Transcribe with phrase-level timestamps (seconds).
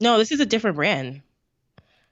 [0.00, 1.22] No, this is a different brand.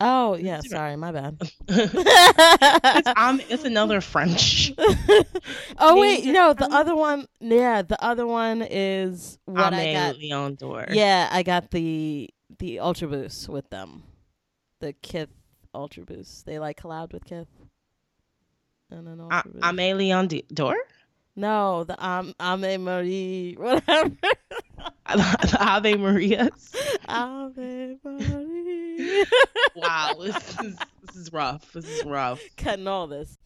[0.01, 1.41] Oh yeah, sorry, my bad.
[1.69, 4.73] it's, um, it's another French.
[5.79, 7.27] oh wait, no, the other one.
[7.41, 10.19] Yeah, the other one is what I got.
[10.19, 10.87] Leon Dore.
[10.91, 12.29] Yeah, I got the
[12.59, 14.03] the Ultra Boost with them,
[14.81, 15.31] the Kith
[15.75, 16.45] Ultra Boost.
[16.45, 17.49] They like collabed with Kith.
[18.91, 19.65] And then Ultra Boost.
[19.65, 20.77] Aimé Leon Dore.
[21.37, 24.11] No, the um, Ave Marie, whatever.
[25.09, 26.73] the Ave Marias.
[27.09, 29.25] Ave Maria.
[29.75, 31.73] wow, this is this is rough.
[31.73, 32.41] This is rough.
[32.57, 33.37] Cutting all this.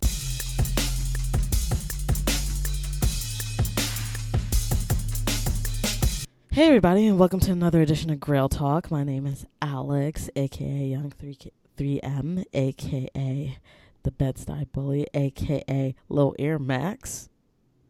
[6.50, 8.90] Hey everybody, and welcome to another edition of Grail Talk.
[8.90, 11.38] My name is Alex, aka Young 3
[11.78, 13.56] 3M, aka
[14.02, 17.30] the Bed-Stuy Bully, aka Low Air Max.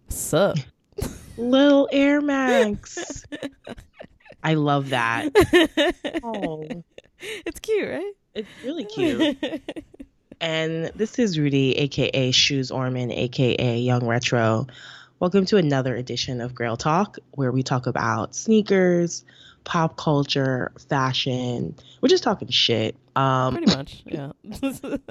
[0.09, 0.57] Sup?
[1.37, 3.25] Little Air Max.
[4.43, 5.29] I love that.
[6.23, 6.65] Oh,
[7.47, 8.13] it's cute, right?
[8.35, 9.37] It's really cute.
[10.41, 14.67] and this is Rudy, aka Shoes Orman, aka Young Retro.
[15.21, 19.25] Welcome to another edition of Grail Talk, where we talk about sneakers,
[19.65, 21.75] pop culture, fashion.
[22.01, 22.97] We're just talking shit.
[23.17, 24.33] Um, Pretty much, yeah.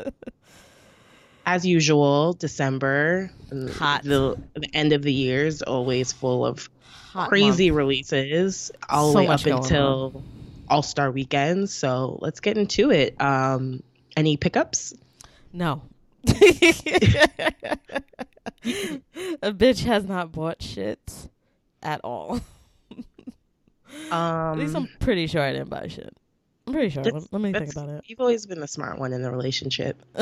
[1.48, 3.32] as usual, December,
[3.72, 4.04] hot.
[4.04, 7.78] The, the end of the year is always full of hot crazy month.
[7.78, 10.24] releases, all the way up until
[10.68, 11.70] All Star Weekend.
[11.70, 13.20] So let's get into it.
[13.22, 13.82] Um,
[14.18, 14.94] any pickups?
[15.54, 15.84] No.
[16.28, 16.34] A
[19.54, 21.00] bitch has not bought shit
[21.82, 22.42] at all.
[24.12, 26.14] um, at least I'm pretty sure I didn't buy shit.
[26.68, 27.02] I'm pretty sure.
[27.04, 28.04] Let, let me think about it.
[28.08, 30.04] You've always been the smart one in the relationship.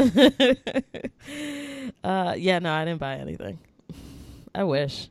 [2.03, 3.57] uh, yeah, no, I didn't buy anything.
[4.53, 5.09] I wish.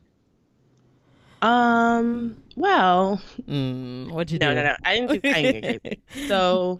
[1.41, 2.37] Um.
[2.55, 3.21] Well.
[3.49, 4.55] Mm, what'd you no, do?
[4.55, 4.75] No, no, no.
[4.85, 5.21] I didn't.
[5.21, 5.89] Do, I didn't do
[6.27, 6.79] so,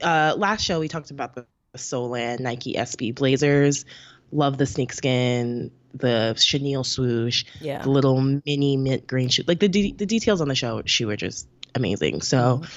[0.00, 3.84] uh, last show we talked about the Soulland Nike SB Blazers.
[4.32, 7.82] Love the snakeskin, the chenille swoosh, yeah.
[7.82, 9.44] the little mini mint green shoe.
[9.46, 12.22] Like the de- the details on the show shoe were just amazing.
[12.22, 12.62] So.
[12.62, 12.70] Mm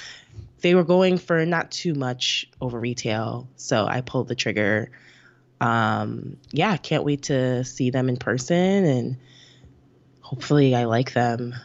[0.62, 4.92] they were going for not too much over retail, so I pulled the trigger.
[5.60, 9.18] Um, yeah, can't wait to see them in person, and
[10.22, 11.56] hopefully, I like them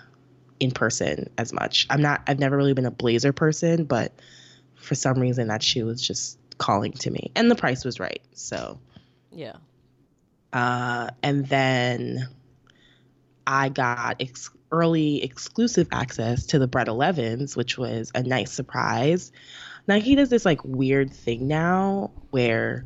[0.61, 1.87] in person as much.
[1.91, 2.23] I'm not.
[2.27, 4.13] I've never really been a blazer person, but
[4.77, 8.23] for some reason, that shoe was just calling to me, and the price was right.
[8.35, 8.79] So,
[9.31, 9.57] yeah.
[10.53, 12.29] Uh, and then
[13.47, 19.33] I got ex- early exclusive access to the Bred 11s, which was a nice surprise.
[19.87, 22.85] Nike does this like weird thing now where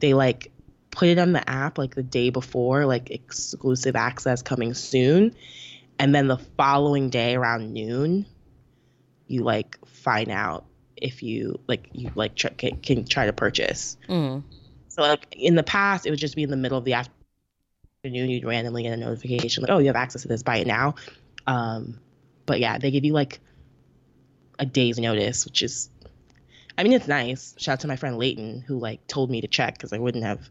[0.00, 0.52] they like
[0.90, 5.34] put it on the app like the day before, like exclusive access coming soon.
[5.98, 8.26] And then the following day around noon,
[9.26, 10.64] you like find out
[10.96, 13.96] if you like you like tr- can, can, try to purchase.
[14.08, 14.42] Mm.
[14.88, 17.15] So like in the past, it would just be in the middle of the afternoon
[18.06, 20.42] afternoon, you'd randomly get a notification like, "Oh, you have access to this.
[20.42, 20.94] Buy it now."
[21.46, 22.00] Um,
[22.46, 23.40] but yeah, they give you like
[24.58, 25.90] a day's notice, which is,
[26.78, 27.54] I mean, it's nice.
[27.58, 30.24] Shout out to my friend Leighton who like told me to check because I wouldn't
[30.24, 30.48] have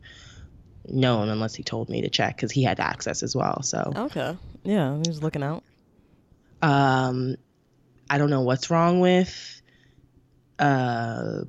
[0.88, 3.64] known unless he told me to check because he had access as well.
[3.64, 5.64] So okay, yeah, he was looking out.
[6.62, 7.36] Um,
[8.10, 9.62] I don't know what's wrong with
[10.60, 11.42] uh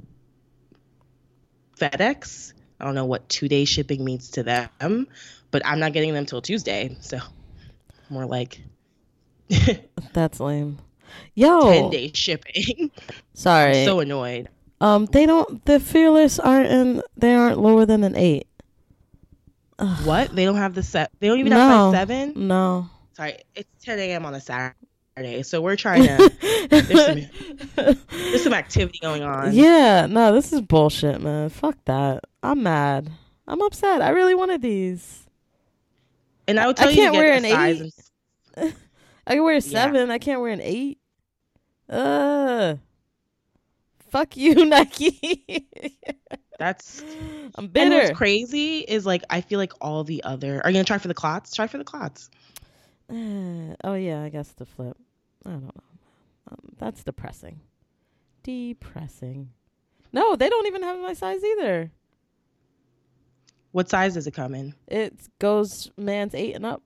[1.79, 2.53] FedEx.
[2.81, 5.07] I don't know what two day shipping means to them,
[5.51, 6.97] but I'm not getting them till Tuesday.
[7.01, 7.19] So
[8.11, 8.61] more like
[10.13, 10.79] that's lame.
[11.35, 12.91] Yo, ten day shipping.
[13.35, 14.49] Sorry, I'm so annoyed.
[14.81, 15.65] Um, they don't.
[15.65, 17.03] The fearless aren't in.
[17.17, 18.47] They aren't lower than an eight.
[19.79, 20.07] Ugh.
[20.07, 20.35] What?
[20.35, 21.11] They don't have the set.
[21.21, 22.49] They don't even no, have size seven.
[22.49, 22.89] No.
[23.13, 24.27] Sorry, it's 10 a.m.
[24.27, 24.75] on a Saturday,
[25.43, 26.33] so we're trying to.
[26.71, 29.55] there's, some, there's some activity going on.
[29.55, 31.49] Yeah, no, this is bullshit, man.
[31.49, 32.25] Fuck that.
[32.43, 33.11] I'm mad.
[33.49, 34.03] I'm upset.
[34.03, 35.27] I really wanted these.
[36.49, 37.93] And I would tell I you can't wear an eight.
[38.57, 38.75] And...
[39.27, 40.09] I can wear a seven.
[40.09, 40.15] Yeah.
[40.15, 40.99] I can't wear an eight.
[41.89, 42.77] Uh,
[44.11, 45.67] fuck you, Nike.
[46.59, 47.03] That's
[47.55, 47.87] I'm bitter.
[47.87, 50.61] And what's crazy is like I feel like all the other.
[50.65, 51.55] Are you gonna try for the clots?
[51.55, 52.31] Try for the clots.
[53.11, 54.97] Uh, oh yeah, I guess the flip.
[55.47, 55.71] I don't know.
[56.51, 57.61] Um, that's depressing.
[58.43, 59.51] Depressing.
[60.13, 61.93] No, they don't even have my size either.
[63.73, 64.75] What size does it come in?
[64.89, 66.83] It goes man's eight and up.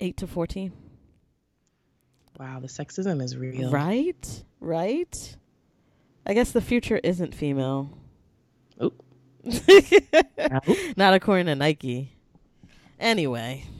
[0.00, 0.72] Eight to fourteen.
[2.38, 3.70] Wow, the sexism is real.
[3.70, 4.44] Right?
[4.60, 5.36] Right?
[6.24, 7.98] I guess the future isn't female.
[8.80, 9.02] Oop.
[10.96, 12.12] Not according to Nike.
[13.00, 13.64] Anyway.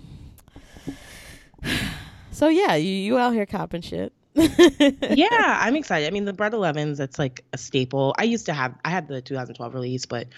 [2.39, 4.13] So yeah, you you out here copping shit.
[4.37, 5.27] yeah,
[5.61, 6.07] I'm excited.
[6.07, 8.15] I mean, the Bred 11s, it's like a staple.
[8.17, 10.29] I used to have, I had the 2012 release, but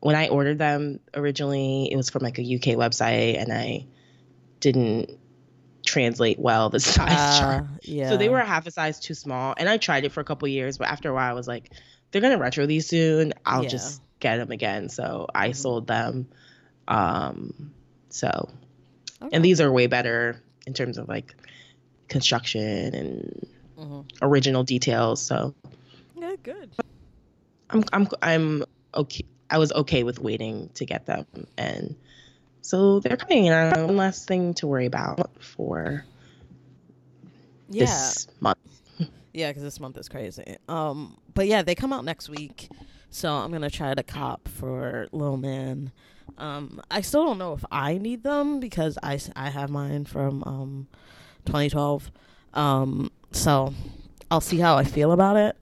[0.00, 3.86] when I ordered them originally, it was from like a UK website and I
[4.60, 5.10] didn't
[5.86, 7.64] translate well the size Uh, chart.
[7.84, 8.10] yeah.
[8.10, 9.54] So they were a half a size too small.
[9.56, 11.72] And I tried it for a couple years, but after a while, I was like,
[12.10, 13.32] they're going to retro these soon.
[13.46, 13.70] I'll Yeah.
[13.70, 14.90] just get them again.
[14.90, 15.56] So I Mhm.
[15.56, 16.28] sold them.
[16.88, 17.72] Um,
[18.10, 18.50] so,
[19.22, 19.34] Okay.
[19.34, 21.34] and these are way better in terms of like
[22.08, 23.46] construction and
[23.78, 24.04] Mhm.
[24.22, 25.20] original details.
[25.22, 25.54] So
[26.14, 26.74] Yeah, good.
[27.70, 28.64] I'm I'm I'm
[28.94, 29.24] okay.
[29.50, 31.26] I was okay with waiting to get them,
[31.58, 31.94] and
[32.62, 33.48] so they're coming.
[33.48, 36.04] And one last thing to worry about for
[37.68, 37.86] Yeah.
[37.86, 38.58] this month.
[39.32, 40.56] Yeah, because this month is crazy.
[40.68, 42.68] Um, but yeah, they come out next week,
[43.08, 45.92] so I'm gonna try to cop for Lil Man.
[46.42, 50.42] Um, I still don't know if I need them because I, I have mine from
[50.44, 50.88] um
[51.46, 52.10] 2012.
[52.54, 53.72] Um, so
[54.30, 55.56] I'll see how I feel about it.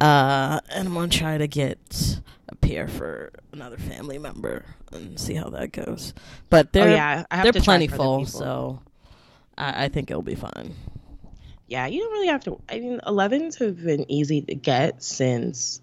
[0.00, 2.18] Uh, and I'm gonna try to get
[2.48, 6.14] a pair for another family member and see how that goes.
[6.48, 8.82] But Oh they're yeah, I have they're to try for other plentiful, so
[9.58, 10.74] I, I think it'll be fine.
[11.68, 12.58] yeah, you don't really have to.
[12.70, 15.82] I mean, 11s have been easy to get since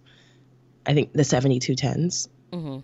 [0.86, 2.30] I think the 7210s.
[2.52, 2.80] Mm-hmm.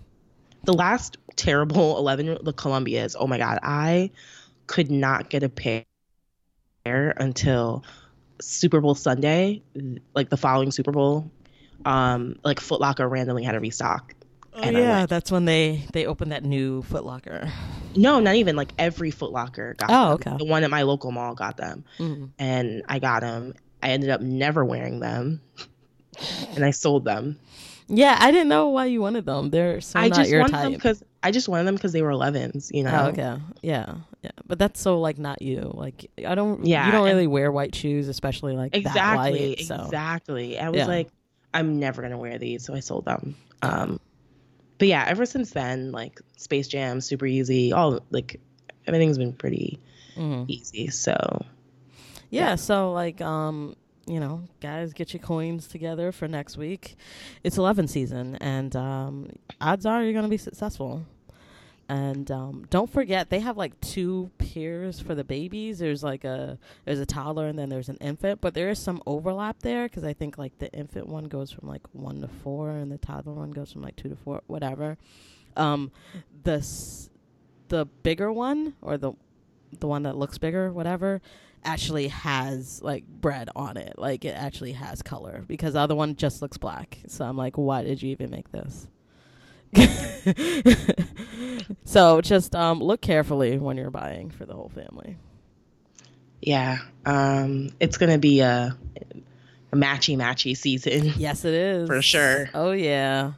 [0.65, 3.15] The last terrible 11, the Columbias.
[3.19, 4.11] Oh my god, I
[4.67, 5.85] could not get a pair
[6.85, 7.83] until
[8.41, 9.61] Super Bowl Sunday,
[10.13, 11.29] like the following Super Bowl.
[11.85, 14.13] Um, like Foot Locker randomly had a restock.
[14.53, 15.09] Oh And yeah, went.
[15.09, 17.51] that's when they they opened that new Foot Locker.
[17.95, 20.33] No, not even like every Foot Locker got Oh, them.
[20.33, 20.37] okay.
[20.43, 22.29] The one at my local mall got them, Mm.
[22.39, 23.53] and I got them.
[23.83, 25.41] I ended up never wearing them,
[26.55, 27.37] and I sold them.
[27.87, 29.49] Yeah, I didn't know why you wanted them.
[29.51, 30.73] They're so I not just your wanted them type.
[30.73, 32.73] because I just wanted them because they were 11s.
[32.73, 33.03] You know.
[33.05, 33.37] Oh, okay.
[33.61, 34.31] Yeah, yeah.
[34.45, 35.71] But that's so like not you.
[35.73, 36.65] Like I don't.
[36.65, 39.49] Yeah, You don't really wear white shoes, especially like that Exactly.
[39.49, 39.59] white.
[39.67, 40.57] So Exactly.
[40.57, 40.87] I was Yeah.
[40.87, 41.09] like,
[41.53, 43.35] I'm never gonna wear these, so I sold them.
[43.61, 43.99] Um,
[44.77, 47.71] but yeah, ever since then, like Space Jam, super easy.
[47.71, 48.39] All like
[48.87, 49.79] everything's been pretty
[50.15, 50.45] mhm.
[50.49, 50.87] easy.
[50.87, 51.45] So
[52.31, 52.55] yeah.
[52.55, 53.75] So like um.
[54.07, 56.95] You know, guys, get your coins together for next week.
[57.43, 59.29] It's 11 season, and um,
[59.59, 61.05] odds are you're going to be successful.
[61.89, 65.77] And um, don't forget, they have like two pairs for the babies.
[65.79, 69.01] There's like a there's a toddler and then there's an infant, but there is some
[69.05, 72.71] overlap there because I think like the infant one goes from like one to four
[72.71, 74.97] and the toddler one goes from like two to four, whatever.
[75.55, 75.91] Um,
[76.43, 77.09] the s-
[77.67, 79.13] the bigger one or the
[79.79, 81.21] the one that looks bigger, whatever,
[81.65, 83.97] actually has like bread on it.
[83.97, 86.99] Like it actually has color because the other one just looks black.
[87.07, 88.87] So I'm like, why did you even make this?
[91.85, 95.17] so just um, look carefully when you're buying for the whole family.
[96.41, 98.77] yeah, um, it's gonna be a,
[99.71, 101.13] a matchy matchy season.
[101.17, 102.49] Yes, it is For sure.
[102.53, 103.33] Oh yeah,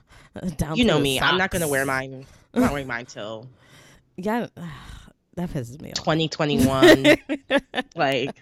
[0.58, 1.20] Down you know me.
[1.20, 2.26] I'm not gonna wear mine.
[2.54, 3.48] I'm not wearing mine till
[4.18, 4.48] Yeah,
[5.38, 5.98] that pisses me off.
[5.98, 7.18] 2021.
[7.96, 8.36] like,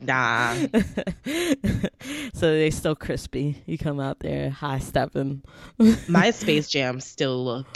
[0.00, 0.54] nah.
[2.34, 3.62] so they still crispy.
[3.66, 5.42] You come out there high stepping.
[6.08, 7.66] My Space Jams still look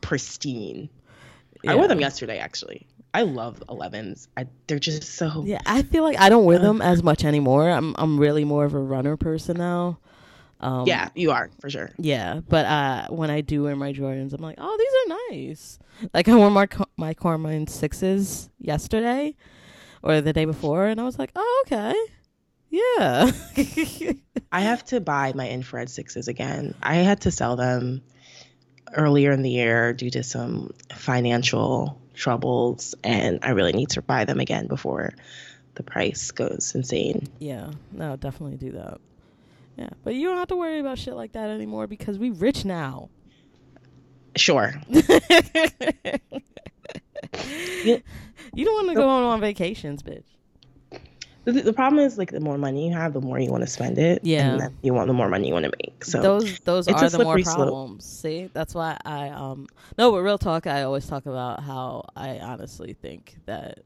[0.00, 0.88] pristine.
[1.66, 2.86] I wore them yesterday, actually.
[3.14, 4.26] I love 11s.
[4.36, 5.42] I, they're just so.
[5.46, 7.68] Yeah, I feel like I don't wear them as much anymore.
[7.68, 9.98] I'm I'm really more of a runner person now.
[10.62, 11.90] Um, Yeah, you are for sure.
[11.98, 15.78] Yeah, but uh, when I do wear my Jordans, I'm like, oh, these are nice.
[16.14, 19.34] Like I wore my my Carmine sixes yesterday,
[20.02, 21.94] or the day before, and I was like, oh, okay,
[22.70, 23.30] yeah.
[24.52, 26.74] I have to buy my infrared sixes again.
[26.82, 28.02] I had to sell them
[28.94, 34.24] earlier in the year due to some financial troubles, and I really need to buy
[34.24, 35.14] them again before
[35.74, 37.28] the price goes insane.
[37.38, 39.00] yeah, no, definitely do that.
[39.76, 42.64] Yeah, but you don't have to worry about shit like that anymore because we rich
[42.64, 43.08] now.
[44.36, 44.74] Sure.
[44.88, 45.00] you
[48.64, 50.24] don't want to go on, on vacations, bitch.
[51.44, 53.66] The, the problem is, like, the more money you have, the more you want to
[53.66, 54.20] spend it.
[54.22, 54.54] Yeah.
[54.54, 56.04] And you want the more money you want to make.
[56.04, 57.56] So, those those are the more slippery slope.
[57.56, 58.04] problems.
[58.04, 59.66] See, that's why I um
[59.98, 60.68] no, but real talk.
[60.68, 63.80] I always talk about how I honestly think that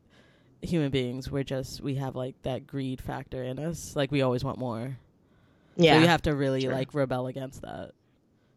[0.61, 3.97] human beings we're just we have like that greed factor in us.
[3.97, 4.99] Like we always want more.
[5.77, 5.95] Yeah.
[5.95, 6.73] So you have to really True.
[6.73, 7.93] like rebel against that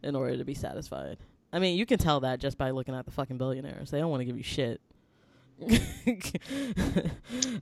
[0.04, 1.18] in order to be satisfied.
[1.52, 3.92] I mean, you can tell that just by looking at the fucking billionaires.
[3.92, 4.82] They don't want to give you shit.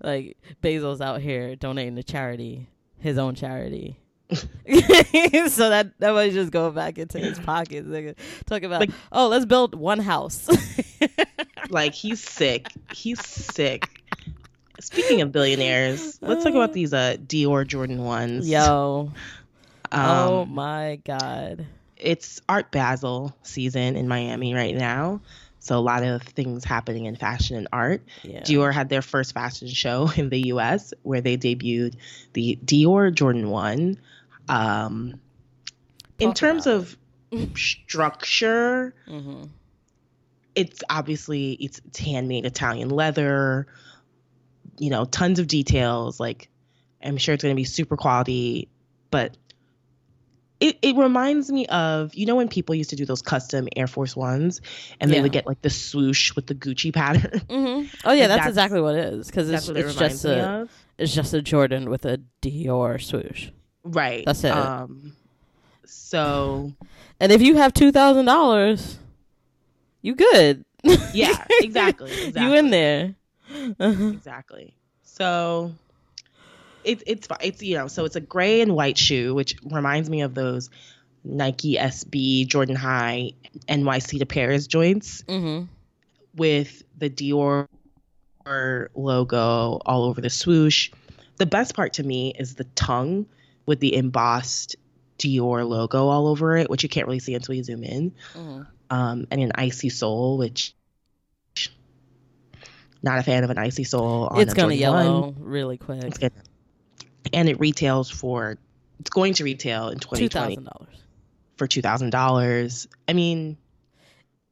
[0.03, 2.67] like Bezos's out here donating to charity,
[2.99, 3.97] his own charity.
[4.29, 4.35] so
[5.69, 7.87] that that was just going back into his pockets.
[7.87, 8.15] Nigga.
[8.45, 10.49] Talk about Like- oh, let's build one house.
[11.69, 12.67] like, he's sick.
[12.93, 13.87] He's sick.
[14.79, 18.47] Speaking of billionaires, let's talk about these uh Dior Jordan ones.
[18.49, 19.11] Yo.
[19.91, 21.65] Um, oh my god.
[21.95, 25.21] it's Art Basel season in Miami right now.
[25.59, 28.01] So a lot of things happening in fashion and art.
[28.23, 28.41] Yeah.
[28.41, 31.95] Dior had their first fashion show in the US where they debuted
[32.33, 33.99] the Dior Jordan 1.
[34.47, 35.19] Um,
[36.19, 36.95] in terms of
[37.55, 39.43] structure, hmm
[40.55, 43.67] it's obviously it's, it's handmade Italian leather,
[44.79, 46.19] you know, tons of details.
[46.19, 46.49] Like
[47.03, 48.67] I'm sure it's going to be super quality,
[49.11, 49.37] but
[50.59, 53.87] it, it reminds me of you know when people used to do those custom Air
[53.87, 54.61] Force Ones
[54.99, 57.39] and they would get like the swoosh with the Gucci pattern.
[57.49, 60.43] hmm Oh yeah, that's, That's- exactly what it is because it's, it it's just a
[60.61, 60.71] of.
[60.97, 63.49] it's just a Jordan with a Dior swoosh.
[63.83, 64.25] Right.
[64.25, 64.51] That's it.
[64.51, 65.15] Um,
[65.85, 66.73] so
[67.19, 68.97] And if you have two thousand dollars,
[70.01, 70.65] you good.
[71.13, 72.11] yeah, exactly.
[72.27, 72.41] exactly.
[72.43, 73.15] You in there?
[73.79, 74.73] exactly.
[75.03, 75.71] So
[76.87, 80.21] it's it's it's you know so it's a gray and white shoe, which reminds me
[80.21, 80.69] of those
[81.23, 83.33] Nike SB Jordan High
[83.67, 85.63] NYC to Paris joints hmm
[86.35, 87.67] with the Dior
[88.95, 90.91] logo all over the swoosh.
[91.37, 93.25] The best part to me is the tongue
[93.65, 94.75] with the embossed
[95.19, 98.13] Dior logo all over it, which you can't really see until you zoom in.
[98.33, 100.73] hmm Um, and an icy sole, which
[103.03, 104.27] not a fan of an icy sole.
[104.31, 105.35] On It's gonna Jordan yellow one.
[105.39, 106.03] really quick.
[106.03, 106.31] It's gonna,
[107.33, 108.57] and it retails for
[108.99, 110.95] it's going to retail in Two 2020 thousand dollars.
[111.57, 112.87] for two thousand dollars.
[113.07, 113.57] I mean,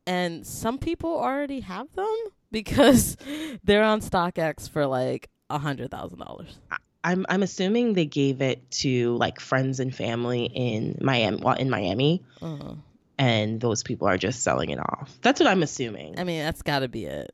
[0.08, 2.16] And some people already have them
[2.52, 3.18] because
[3.64, 6.58] they're on StockX for like a hundred thousand dollars.
[7.04, 11.70] I'm I'm assuming they gave it to like friends and family in Miami, well, in
[11.70, 12.74] Miami, Uh,
[13.18, 15.16] and those people are just selling it off.
[15.22, 16.20] That's what I'm assuming.
[16.20, 17.34] I mean, that's got to be it.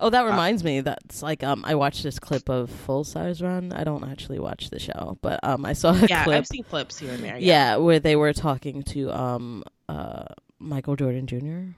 [0.00, 0.80] Oh, that reminds me.
[0.80, 3.72] That's like um, I watched this clip of Full Size Run.
[3.72, 6.38] I don't actually watch the show, but um, I saw a yeah, clip.
[6.38, 7.36] I've seen clips here and there.
[7.38, 7.76] yeah.
[7.76, 10.24] where they were talking to um uh
[10.58, 11.76] Michael Jordan Jr.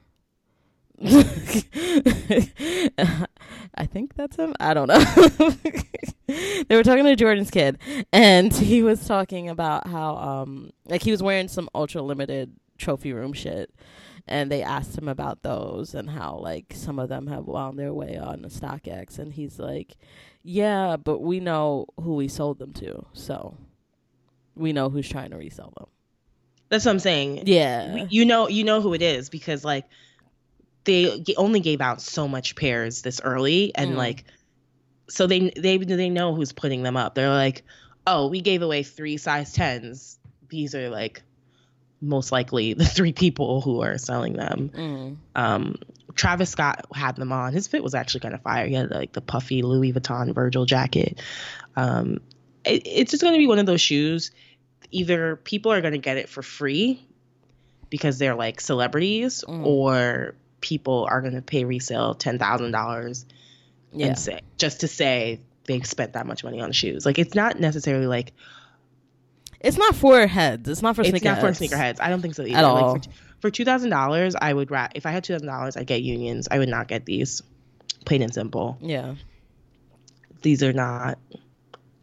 [3.75, 4.55] I think that's him.
[4.61, 4.99] I don't know.
[6.69, 7.79] they were talking to Jordan's kid,
[8.13, 13.13] and he was talking about how um like he was wearing some ultra limited trophy
[13.13, 13.75] room shit,
[14.29, 17.93] and they asked him about those and how like some of them have wound their
[17.93, 19.97] way on the StockX, and he's like,
[20.43, 23.57] "Yeah, but we know who we sold them to, so
[24.55, 25.87] we know who's trying to resell them."
[26.69, 27.43] That's what I'm saying.
[27.47, 29.85] Yeah, you know you know who it is because like
[30.85, 33.97] they only gave out so much pairs this early and Mm.
[33.97, 34.25] like
[35.09, 37.63] so they they they know who's putting them up they're like
[38.07, 40.17] oh we gave away three size 10s
[40.49, 41.23] these are like
[42.03, 45.17] most likely the three people who are selling them Mm.
[45.35, 45.77] um
[46.15, 49.13] Travis Scott had them on his fit was actually kind of fire he had like
[49.13, 51.21] the puffy Louis Vuitton Virgil jacket
[51.77, 52.19] um
[52.65, 54.31] it, it's just going to be one of those shoes
[54.91, 57.01] either people are going to get it for free
[57.89, 59.65] because they're like celebrities Mm.
[59.65, 63.25] or people are going to pay resale $10,000
[63.93, 64.07] yeah.
[64.07, 67.05] and say just to say they spent that much money on shoes.
[67.07, 68.33] Like it's not necessarily like
[69.63, 70.69] It's not for heads.
[70.69, 71.99] It's not for it's not for sneakerheads.
[72.01, 72.57] I don't think so either.
[72.59, 72.99] At Like, all.
[72.99, 73.09] for,
[73.41, 76.03] for two thousand dollars, I would ra- if I had two thousand dollars, I'd get
[76.03, 76.49] unions.
[76.51, 77.43] I would not get these.
[78.05, 78.77] Plain and simple.
[78.81, 79.15] Yeah.
[80.43, 81.19] These are not.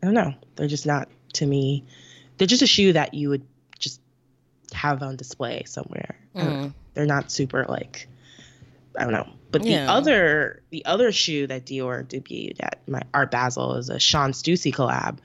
[0.01, 0.33] I don't know.
[0.55, 1.83] They're just not to me.
[2.37, 3.45] They're just a shoe that you would
[3.77, 3.99] just
[4.73, 6.15] have on display somewhere.
[6.35, 6.67] I don't know.
[6.67, 6.73] Mm.
[6.93, 8.07] They're not super like.
[8.97, 9.27] I don't know.
[9.51, 9.91] But the Yeah.
[9.91, 14.73] other the other shoe that Dior debuted at my Art Basel is a Shawn Stussy
[14.73, 15.17] collab.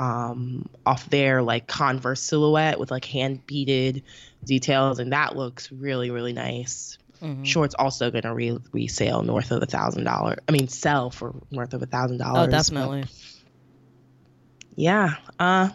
[0.00, 4.02] Um, off their like Converse silhouette with like hand beaded
[4.44, 6.96] details, and that looks really really nice.
[7.22, 7.44] Mhm.
[7.44, 10.38] Shorts also gonna re- resale north of a thousand dollars.
[10.48, 12.48] I mean, sell for north of a thousand dollars.
[12.48, 13.04] Oh, definitely.
[14.74, 15.16] Yeah.
[15.38, 15.68] Uh,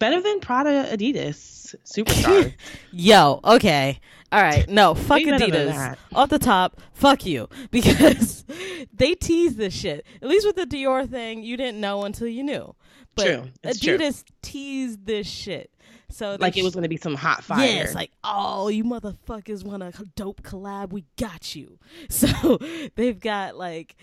[0.00, 2.52] better than Prada, Adidas, Superstar.
[2.90, 4.00] Yo, okay.
[4.32, 4.66] All right.
[4.68, 5.96] No, fuck Way better than Adidas.
[6.14, 7.48] Off the top, fuck you.
[7.70, 8.44] Because
[8.92, 10.06] they tease this shit.
[10.20, 12.74] At least with the Dior thing, you didn't know until you knew.
[13.14, 13.44] But True.
[13.62, 13.98] It's true.
[13.98, 15.70] Adidas teased this shit.
[16.10, 17.66] So like it was gonna be some hot fire.
[17.66, 20.92] Yeah, it's like, oh, you motherfuckers want a dope collab?
[20.92, 21.78] We got you.
[22.10, 22.58] So
[22.96, 23.96] they've got like,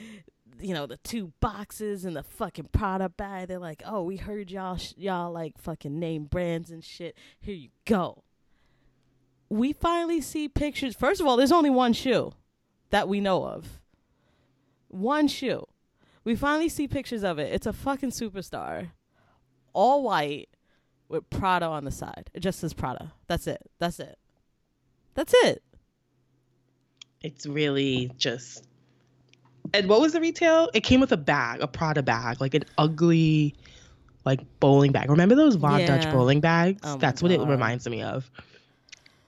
[0.59, 3.47] you know, the two boxes and the fucking Prada bag.
[3.47, 7.15] They're like, oh, we heard y'all, sh- y'all like fucking name brands and shit.
[7.39, 8.23] Here you go.
[9.49, 10.95] We finally see pictures.
[10.95, 12.33] First of all, there's only one shoe
[12.91, 13.79] that we know of.
[14.87, 15.65] One shoe.
[16.23, 17.51] We finally see pictures of it.
[17.53, 18.89] It's a fucking superstar,
[19.73, 20.49] all white
[21.07, 22.29] with Prada on the side.
[22.33, 23.13] It just says Prada.
[23.27, 23.61] That's it.
[23.79, 24.17] That's it.
[25.15, 25.63] That's it.
[27.21, 28.65] it's really just
[29.73, 30.69] And what was the retail?
[30.73, 33.55] It came with a bag, a Prada bag, like an ugly,
[34.25, 35.09] like bowling bag.
[35.09, 36.79] Remember those Von Dutch bowling bags?
[36.83, 38.29] Oh That's what it reminds me of.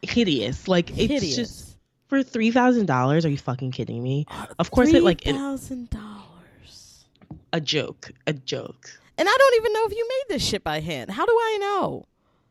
[0.01, 0.67] Hideous.
[0.67, 1.35] Like it's Hideous.
[1.35, 1.77] just
[2.07, 3.25] for three thousand dollars.
[3.25, 4.25] Are you fucking kidding me?
[4.59, 7.05] Of course, it like thousand dollars.
[7.53, 8.89] a joke, a joke.
[9.17, 11.11] And I don't even know if you made this shit by hand.
[11.11, 12.05] How do I know?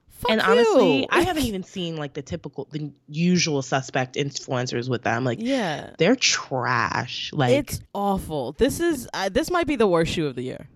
[0.09, 1.09] Fuck and honestly.
[1.11, 5.25] I haven't even seen like the typical, the usual suspect influencers with them.
[5.25, 7.33] Like yeah, they're trash.
[7.33, 8.53] Like it's awful.
[8.53, 10.69] This is uh, this might be the worst shoe of the year.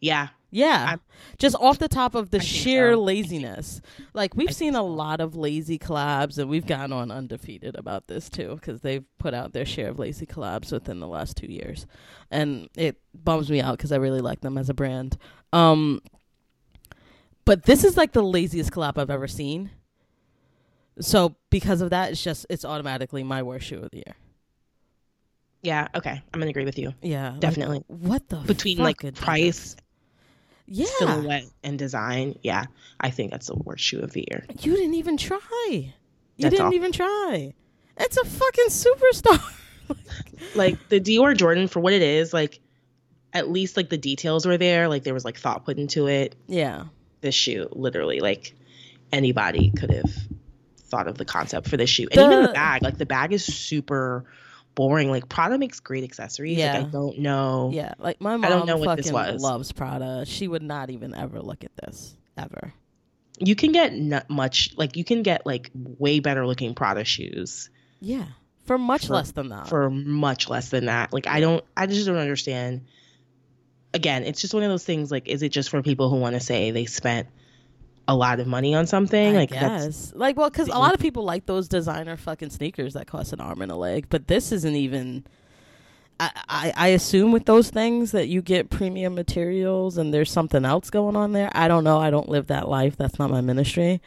[0.00, 1.00] yeah, Yeah, I'm-
[1.38, 3.02] just off the top of the I sheer so.
[3.02, 3.82] laziness.
[4.14, 4.86] Like we've I seen a so.
[4.86, 9.34] lot of lazy collabs, and we've gone on undefeated about this too, because they've put
[9.34, 11.86] out their share of lazy collabs within the last two years,
[12.30, 15.18] and it bums me out because I really like them as a brand.
[15.52, 16.00] Um,
[17.44, 19.70] but this is like the laziest collab I've ever seen.
[21.00, 24.16] So because of that, it's just it's automatically my worst shoe of the year.
[25.62, 25.88] yeah.
[25.94, 26.94] Okay, I'm gonna agree with you.
[27.02, 27.84] Yeah, like, Definitely.
[27.88, 29.76] what the Between like price,
[30.70, 32.66] Yeah, silhouette, and design, yeah,
[33.00, 34.44] I think that's the worst shoe of the year.
[34.60, 35.38] You didn't even try.
[35.70, 35.92] You
[36.38, 36.74] That's didn't all.
[36.74, 37.54] even try.
[37.96, 39.42] It's a fucking superstar.
[40.54, 42.60] Like the Dior Jordan for what it is, like
[43.32, 44.86] at least like the details were there.
[44.88, 46.36] Like there was like thought put into it.
[46.46, 46.84] yeah.
[47.22, 48.54] This shoe, literally, like
[49.12, 50.10] anybody could have
[50.76, 52.82] thought of the concept for this shoe, and even The- the bag.
[52.82, 54.24] Like the bag is super
[54.78, 55.10] boring.
[55.10, 56.56] Like Prada makes great accessories.
[56.56, 56.78] Yeah.
[56.78, 57.70] Like I don't know.
[57.74, 57.94] Yeah.
[57.98, 59.42] Like my mom I don't know what fucking this was.
[59.42, 60.24] loves Prada.
[60.24, 62.16] She would not even ever look at this.
[62.36, 62.72] Ever.
[63.40, 64.70] You can get not much.
[64.76, 67.68] Like you can get like way better looking Prada shoes
[68.00, 68.24] Yeah.
[68.66, 69.66] For much For- less than that.
[69.68, 71.12] for much less than that.
[71.12, 71.64] Like I don't.
[71.76, 72.86] I just don't understand.
[73.94, 75.10] Again, it's just one of those things.
[75.10, 77.26] Like, is it just for people who want to say they spent
[78.08, 79.36] a lot of money on something?
[79.36, 80.14] I like that's.
[80.14, 83.40] Like, well, because a lot of people like those designer fucking sneakers that cost an
[83.40, 85.24] arm and a leg, but this isn't even.
[86.18, 90.64] I, I, I assume with those things that you get premium materials and there's something
[90.64, 91.48] else going on there.
[91.52, 92.00] I don't know.
[92.00, 92.96] I don't live that life.
[92.96, 94.00] That's not my ministry.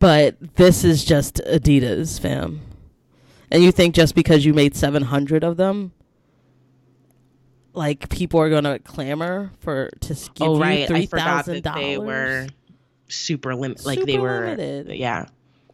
[0.00, 2.60] But this is just Adidas, fam.
[3.52, 5.92] And you think just because you made 700 of them,
[7.72, 10.90] like people are going to clamor for to give oh you right.
[10.90, 11.74] I $3,000?
[11.74, 12.48] they were
[13.12, 13.84] super limit.
[13.84, 14.46] Like they were.
[14.56, 14.96] limited.
[14.96, 15.26] Yeah.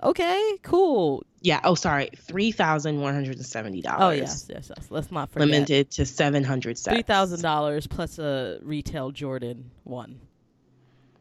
[0.03, 1.25] Okay, cool.
[1.41, 1.61] Yeah.
[1.65, 2.11] Oh, sorry.
[2.17, 4.01] Three thousand one hundred and seventy dollars.
[4.01, 4.87] Oh yes, yes, yes.
[4.91, 5.49] Let's not forget.
[5.49, 6.95] Limited to seven hundred sets.
[6.95, 10.21] Three thousand dollars plus a retail Jordan one.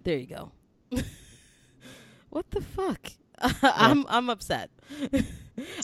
[0.04, 0.52] There you go.
[2.30, 3.12] what the fuck?
[3.62, 4.70] I'm I'm upset.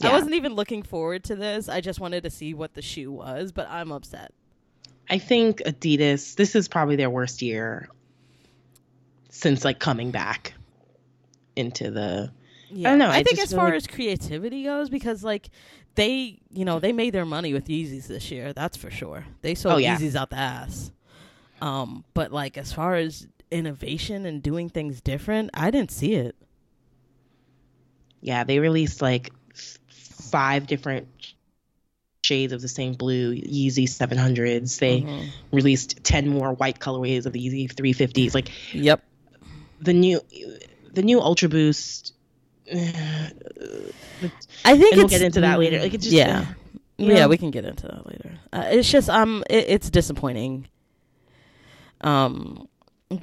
[0.01, 1.67] I wasn't even looking forward to this.
[1.67, 4.31] I just wanted to see what the shoe was, but I'm upset.
[5.09, 6.35] I think Adidas.
[6.35, 7.89] This is probably their worst year
[9.43, 10.53] since like coming back
[11.55, 12.31] into the.
[12.71, 12.89] Yeah.
[12.89, 15.49] don't know, I, I think as far like- as creativity goes, because like
[15.95, 18.51] they, you know, they made their money with Yeezys this year.
[18.53, 19.25] That's for sure.
[19.41, 19.95] They sold Oh, yeah.
[19.95, 20.91] Yeezys out the ass.
[21.61, 26.35] Um, but like as far as innovation and doing things different, I didn't see it.
[28.21, 29.31] Yeah, they released like
[29.89, 31.07] five different
[32.23, 34.79] shades of the same blue Yeezy 700s.
[34.79, 35.27] They Mhm.
[35.51, 38.33] released 10 more white colorways of the Yeezy 350s.
[38.33, 39.03] Like Yep.
[39.83, 40.21] The new
[40.93, 42.13] the new Ultra Boost
[44.65, 45.79] I think we'll get into that later.
[45.79, 46.45] Like it's just yeah,
[46.97, 48.31] you yeah, we can get into that later.
[48.51, 50.67] Uh, it's just um, it, it's disappointing.
[52.01, 52.67] Um,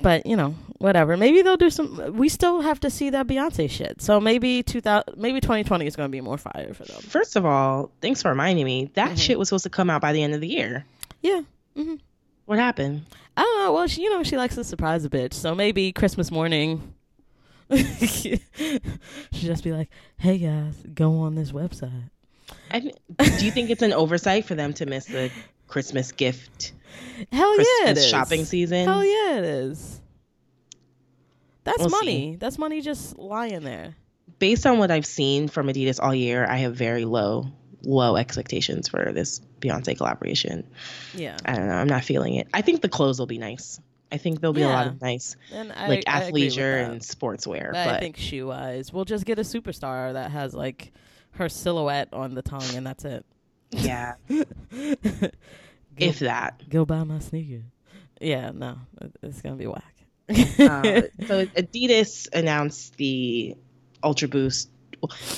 [0.03, 1.16] but you know, whatever.
[1.16, 2.14] Maybe they'll do some.
[2.16, 4.03] We still have to see that Beyonce shit.
[4.03, 7.01] So maybe two thousand, maybe twenty twenty is going to be more fire for them.
[7.03, 8.90] First of all, thanks for reminding me.
[8.94, 9.18] That Mhm.
[9.18, 10.85] shit was supposed to come out by the end of the year.
[11.23, 11.40] Yeah.
[11.75, 11.94] hmm
[12.51, 13.07] What happened?
[13.37, 13.73] I don't know.
[13.75, 15.35] Well, she, you know, she likes to surprise a bitch.
[15.35, 16.95] So maybe Christmas morning,
[17.73, 18.41] she'd
[19.31, 22.11] just be like, "Hey guys, go on this website."
[22.73, 25.31] I, do you think it's an oversight for them to miss the
[25.69, 26.73] Christmas gift
[27.31, 28.09] Hell Christmas yeah, it is.
[28.09, 28.85] shopping season?
[28.85, 30.01] Hell yeah, it is.
[31.63, 32.35] That's We'll money.
[32.35, 33.95] That's money just lying there.
[34.41, 37.47] Based on what I've seen from Adidas all year, I have very low,
[37.83, 40.66] low expectations for this Beyonce collaboration.
[41.14, 41.75] Yeah, I don't know.
[41.75, 42.49] I'm not feeling it.
[42.55, 43.81] I think the clothes will be nice.
[44.12, 47.73] I think there'll be a lot of nice, and I, like I athleisure and sportswear.
[47.75, 50.93] I but think shoe wise, we'll just get a superstar that has like
[51.33, 53.25] her silhouette on the tongue, and that's it.
[53.71, 54.37] yeah, go,
[55.97, 56.69] if that.
[56.69, 57.62] go buy my sneaker.
[58.21, 59.95] Yeah, no, it- it's gonna be whack.
[60.29, 60.35] Uh,
[61.27, 63.57] so Adidas announced the
[64.03, 64.71] Ultra Boost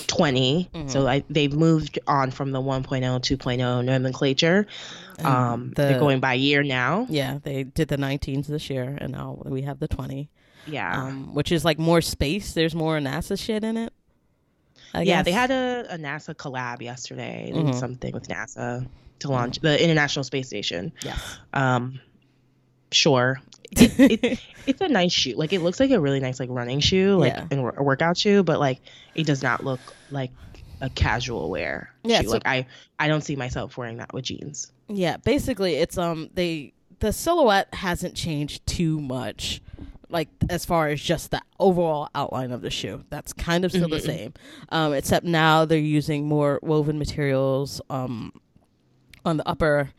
[0.06, 0.68] 20.
[0.74, 0.90] Mhm.
[0.90, 4.66] So I, they've moved on from the 1.0, 2.0 nomenclature.
[5.24, 7.06] Um, the- they're going by year now.
[7.08, 10.28] Yeah, they did the 19s this year, and now we have the 20,
[10.66, 11.02] Yeah.
[11.04, 12.54] um, which is like more space.
[12.54, 13.92] There's more NASA shit in it.
[14.94, 15.24] I yeah, guess.
[15.26, 17.50] they had a, a NASA collab yesterday.
[17.54, 17.74] Mhm.
[17.78, 18.86] something with NASA.
[19.20, 20.92] to launch the International Space Station.
[21.04, 21.38] Yes.
[21.54, 22.00] Um,
[22.94, 23.40] sure.
[23.72, 25.34] It, it, it's a nice shoe.
[25.36, 27.46] Like it looks like a really nice like running shoe, like Yeah.
[27.50, 28.80] and a workout shoe, but like
[29.14, 30.30] it does not look like
[30.80, 32.26] a casual wear Yeah, shoe.
[32.28, 32.66] so- like I
[32.98, 34.70] I don't see myself wearing that with jeans.
[34.88, 39.60] Yeah, basically it's um they the silhouette hasn't changed too much.
[40.10, 43.88] Like as far as just the overall outline of the shoe, that's kind of still
[43.88, 44.04] the Mhm.
[44.06, 44.34] same,
[44.68, 48.30] um, except now they're using more woven materials um,
[49.24, 49.90] on the upper,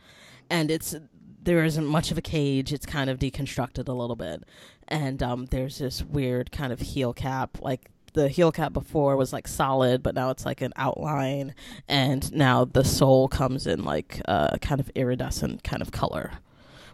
[0.52, 0.96] and it's
[1.44, 2.74] there isn't much of a cage.
[2.74, 4.44] It's kind of deconstructed a little bit,
[4.88, 7.58] and um, there's this weird kind of heel cap.
[7.62, 11.54] Like the heel cap before was like solid, but now it's like an outline,
[11.88, 16.32] and now the sole comes in like a kind of iridescent kind of color,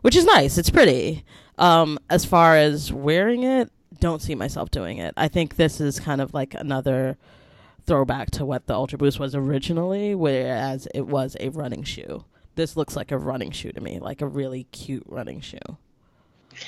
[0.02, 0.58] which is nice.
[0.58, 1.24] It's pretty.
[1.58, 5.14] Um, as far as wearing it, don't see myself doing it.
[5.18, 7.18] I think this is kind of like another
[7.86, 12.24] throwback to what the Ultra Boost was originally, whereas it was a running shoe.
[12.60, 15.58] This looks like a running shoe to me, like a really cute running shoe.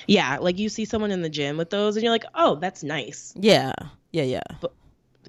[0.08, 2.82] Yeah, like you see someone in the gym with those, and you're like, oh, that's
[2.82, 3.34] nice.
[3.36, 3.74] Yeah,
[4.14, 4.42] yeah, yeah.
[4.62, 4.72] But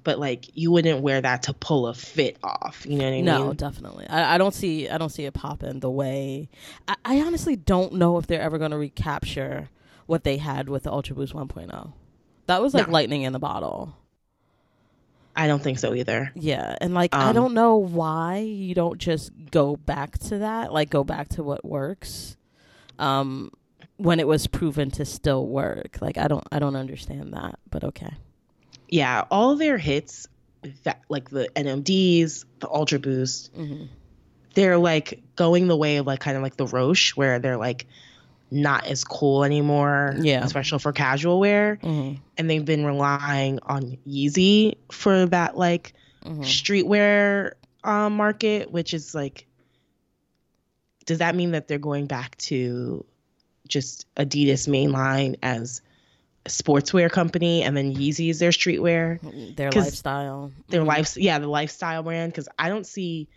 [0.04, 2.86] but like you wouldn't wear that to pull a fit off.
[2.86, 3.46] You know what I No, mean?
[3.48, 4.06] No, definitely.
[4.08, 4.88] I, I don't see.
[4.88, 6.48] I don't see it popping the way.
[6.86, 9.68] I, I honestly don't know if they're ever going to recapture
[10.06, 11.92] what they had with the Ultra Boost 1.0.
[12.46, 12.92] That was like No.
[12.92, 13.96] lightning in the bottle.
[15.34, 16.30] I don't think so either.
[16.34, 20.72] Yeah, and like I Um, don't know why you don't just go back to that,
[20.72, 22.36] like go back to what works.
[22.98, 23.50] Um
[23.96, 25.98] when it was proven to still work.
[26.00, 28.12] Like I don't I don't understand that, but okay.
[28.88, 30.28] Yeah, all their hits,
[30.84, 33.88] that like the NMDs, the Ultra Boost, Mhm.
[34.54, 37.86] they're like going the way of like kind of like the Roshe, where they're like
[38.52, 40.14] not as cool anymore.
[40.20, 40.44] Yeah.
[40.44, 42.18] especially for casual wear, Mhm.
[42.36, 46.40] and they've been relying on Yeezy for that like Mhm.
[46.44, 47.52] streetwear
[47.84, 49.46] um, market, which is like,
[51.06, 53.04] does that mean that they're going back to
[53.66, 55.80] just Adidas mainline as
[56.46, 59.18] a sportswear company, and then Yeezy is their streetwear?
[59.56, 60.52] Their lifestyle.
[60.68, 60.86] their Mhm.
[60.86, 63.28] life yeah the lifestyle brand because i don't see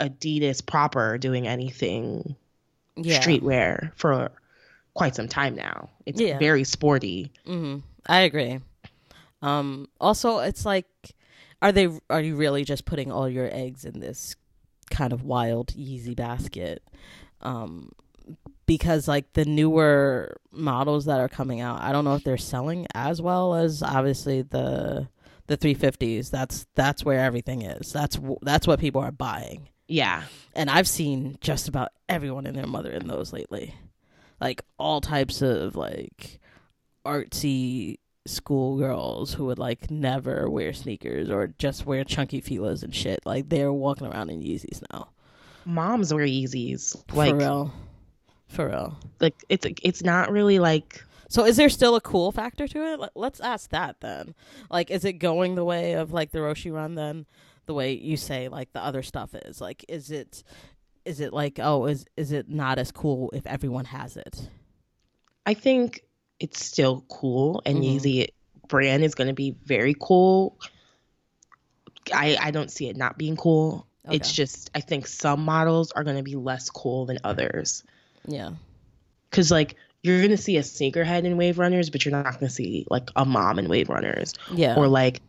[0.00, 2.36] adidas proper doing anything
[3.04, 3.20] yeah.
[3.20, 4.30] streetwear for
[4.94, 6.38] quite some time now it's Yeah.
[6.38, 8.60] very sporty hmm I agree.
[9.42, 10.86] Um, also, it's like,
[11.60, 11.88] are they?
[12.08, 14.34] Are you really just putting all your eggs in this
[14.90, 16.82] kind of wild, Yeezy basket?
[17.42, 17.92] Um,
[18.66, 22.86] because like the newer models that are coming out, I don't know if they're selling
[22.94, 25.08] as well as obviously the
[25.46, 26.30] the 350s.
[26.30, 27.92] That's that's where everything is.
[27.92, 29.68] That's that's what people are buying.
[29.88, 30.24] Yeah
[30.54, 33.74] And I've seen just about everyone and their mother in those lately.
[34.40, 36.38] Like all types of like
[37.04, 37.96] artsy
[38.26, 43.20] schoolgirls who would like never wear sneakers or just wear chunky filas and shit.
[43.24, 45.08] Like they're walking around in Yeezys now.
[45.64, 47.72] moms wear yeezys like For real.
[48.48, 48.98] For real.
[49.20, 53.00] like it's it's not really like So is there still a cool factor to it?
[53.00, 54.34] Let- Let's ask that then.
[54.70, 57.26] Like is it going the way of like the Roshe run then?
[57.68, 59.60] The way you say like the other stuff is.
[59.60, 60.42] Like is it
[61.04, 64.48] is it like oh is is it not as cool if everyone has it?
[65.46, 66.02] i think
[66.40, 67.84] it's still cool and Mhm.
[68.00, 68.28] yeezy
[68.68, 70.58] brand is going to be very cool
[72.12, 76.04] i i don't see it not being cool it's just i think some models are
[76.04, 77.82] going to be less cool than others
[78.26, 78.50] Yeah.
[79.30, 82.86] because like you're gonna see a sneakerhead in Wave Runners, but you're not gonna see
[82.90, 84.76] like a mom in Wave Runners, Yeah.
[84.76, 85.20] or like,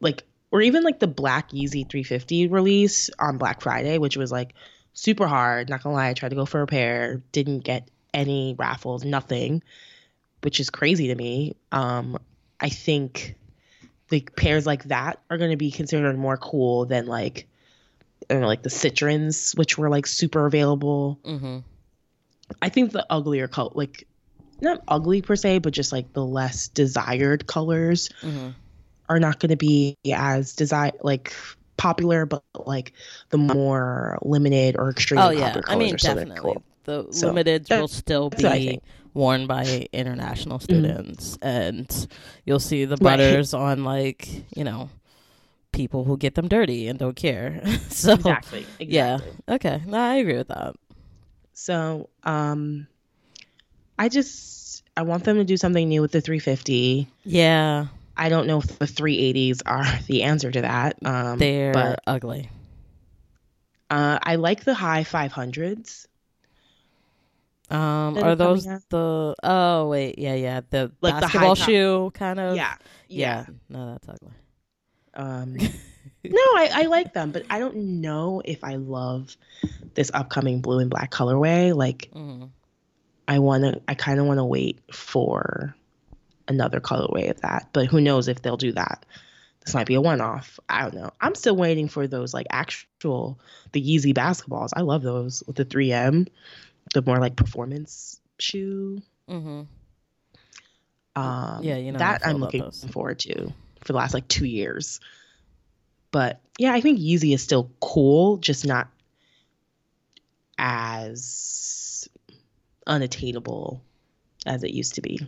[0.00, 0.22] like,
[0.54, 4.54] or even like the Black Yeezy 350 release on Black Friday, which was like
[4.92, 5.68] super hard.
[5.68, 9.64] Not gonna lie, I tried to go for a pair, didn't get any raffles, nothing,
[10.42, 11.56] which is crazy to me.
[11.72, 12.18] Um,
[12.60, 13.34] I think
[14.12, 17.48] like pairs like that are gonna be considered more cool than like,
[18.30, 21.18] I don't know, like the Citrons, which were like super available.
[21.24, 21.58] mm-hmm.
[22.62, 24.06] I think the uglier color, like
[24.60, 28.50] not ugly per se, but just like the less desired colors Mm-hmm.
[29.08, 31.34] Are not going to be as desire like
[31.76, 32.92] popular, but like
[33.30, 35.60] the more limited or extremely Oh yeah.
[35.60, 36.36] popular I mean are still gonna be definitely.
[36.36, 36.62] cool.
[36.84, 38.80] The So, limiteds will still that's what I be
[39.14, 42.08] worn by international students and
[42.44, 43.40] you'll see the Right.
[43.46, 44.90] butters on like, you know,
[45.72, 47.62] people who get them dirty and don't care.
[47.90, 48.68] so Exactly.
[48.78, 49.20] yeah.
[49.48, 49.82] Okay.
[49.86, 50.76] No, I agree with that.
[51.54, 52.88] So, um,
[53.98, 57.08] I just I want them to do something new with the 350.
[57.24, 57.86] Yeah.
[58.16, 60.96] I don't know if the 380s are the answer to that.
[61.04, 62.48] Um, They're but ugly.
[63.90, 66.06] uh, I like the high 500s.
[67.70, 70.60] Um are those the oh wait, yeah, yeah.
[70.68, 72.74] The Like the high basketball shoe kind of Yeah.
[73.08, 73.46] Yeah.
[73.70, 74.34] No, that's ugly.
[75.14, 75.54] Um,
[76.24, 79.36] no, I, I like them, but I don't know if I love
[79.94, 81.74] this upcoming blue and black colorway.
[81.74, 82.46] Like, Mm-hmm.
[83.26, 85.74] I want to, I kind of want to wait for
[86.48, 87.68] another colorway of that.
[87.72, 89.04] But who knows if they'll do that?
[89.64, 90.60] This might be a one off.
[90.68, 91.10] I don't know.
[91.20, 93.38] I'm still waiting for those like actual,
[93.72, 94.70] the Yeezy basketballs.
[94.74, 96.28] I love those with the 3M,
[96.92, 99.00] the more like performance shoe.
[99.28, 99.62] Mm-hmm.
[101.16, 102.84] Um, Yeah, you know that I'm looking those.
[102.90, 103.46] forward to
[103.80, 105.00] for the last like two years.
[106.10, 108.88] But yeah, I think Yeezy is still cool, just not
[110.58, 112.08] as
[112.86, 113.82] unattainable
[114.46, 115.26] as it used to be.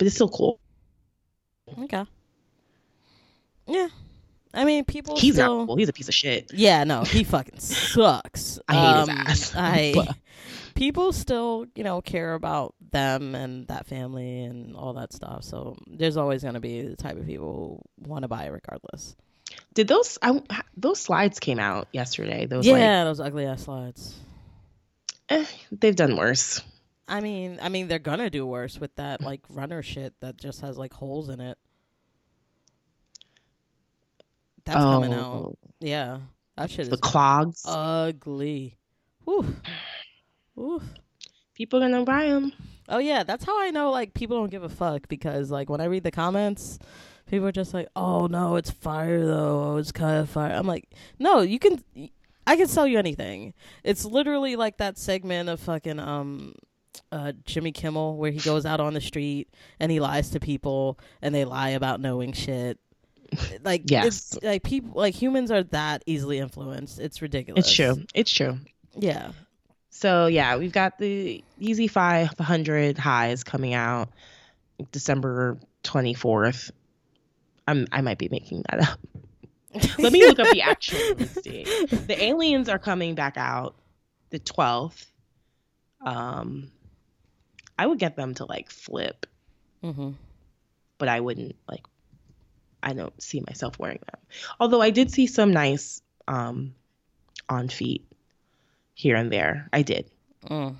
[0.00, 0.58] But it's still cool.
[1.78, 2.04] Okay.
[3.66, 3.88] Yeah.
[4.54, 5.58] I mean, people He's still.
[5.58, 5.76] not cool.
[5.76, 6.50] He's a piece of shit.
[6.52, 8.58] Yeah, no, he fucking sucks.
[8.68, 9.54] I hate his Um, ass.
[9.56, 10.16] I But-
[10.74, 15.44] people still, you know, care about them and that family and all that stuff.
[15.44, 18.48] So there's always going to be the type of people who want to buy it
[18.52, 19.14] regardless.
[19.74, 20.40] Did those I,
[20.76, 22.46] those slides came out yesterday?
[22.46, 24.14] Those like yeah, those ugly ass slides.
[25.28, 26.62] eh, they've done worse.
[27.10, 30.60] I mean, I mean, they're gonna do worse with that like runner shit that just
[30.62, 31.58] has like holes in it.
[34.64, 35.24] That's coming out.
[35.24, 36.18] oh, Yeah,
[36.56, 37.62] that shit the is clogs.
[37.66, 38.76] ugly.
[39.24, 39.56] Whew.
[40.54, 40.82] Whew.
[41.54, 42.52] People gonna buy them.
[42.88, 45.80] Oh yeah, that's how I know like people don't give a fuck because like when
[45.80, 46.78] I read the comments,
[47.26, 49.72] people are just like, "Oh no, it's fire though.
[49.72, 51.82] Oh, it's kind of fire." I'm like, "No, you can
[52.46, 56.54] I can sell you anything." It's literally like that segment of fucking um
[57.12, 59.48] uh Jimmy Kimmel where he goes out on the street
[59.78, 62.78] and he lies to people and they lie about knowing shit.
[63.62, 64.06] Like Yes.
[64.06, 66.98] it's like people like humans are that easily influenced.
[66.98, 67.66] It's ridiculous.
[67.66, 68.04] It's true.
[68.14, 68.58] It's true.
[68.96, 69.30] Yeah.
[69.90, 74.08] So yeah, we've got the Yeezy 500 highs coming out
[74.92, 76.70] December 24th.
[77.68, 78.98] I'm I might be making that up.
[80.00, 81.88] Let me look up the actual release date.
[81.90, 83.76] The aliens are coming back out
[84.30, 85.06] the 12th.
[86.04, 86.70] Um
[87.80, 89.26] I would get them to like flip,
[89.82, 90.14] Mhm.
[90.98, 91.84] but I wouldn't like
[92.82, 94.20] I don't see myself wearing them.
[94.58, 96.74] Although I did see some nice um
[97.48, 98.04] on feet
[98.94, 99.68] here and there.
[99.72, 100.10] I did.
[100.44, 100.76] Mm.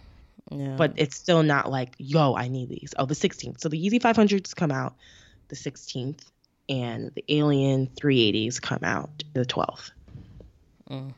[0.53, 0.75] Yeah.
[0.77, 4.01] but it's still not like yo i need these oh the 16th so the yeezy
[4.01, 4.97] 500s come out
[5.49, 6.25] the 16th
[6.69, 9.93] and the alien 380s come out the 12th
[10.91, 11.13] Mm.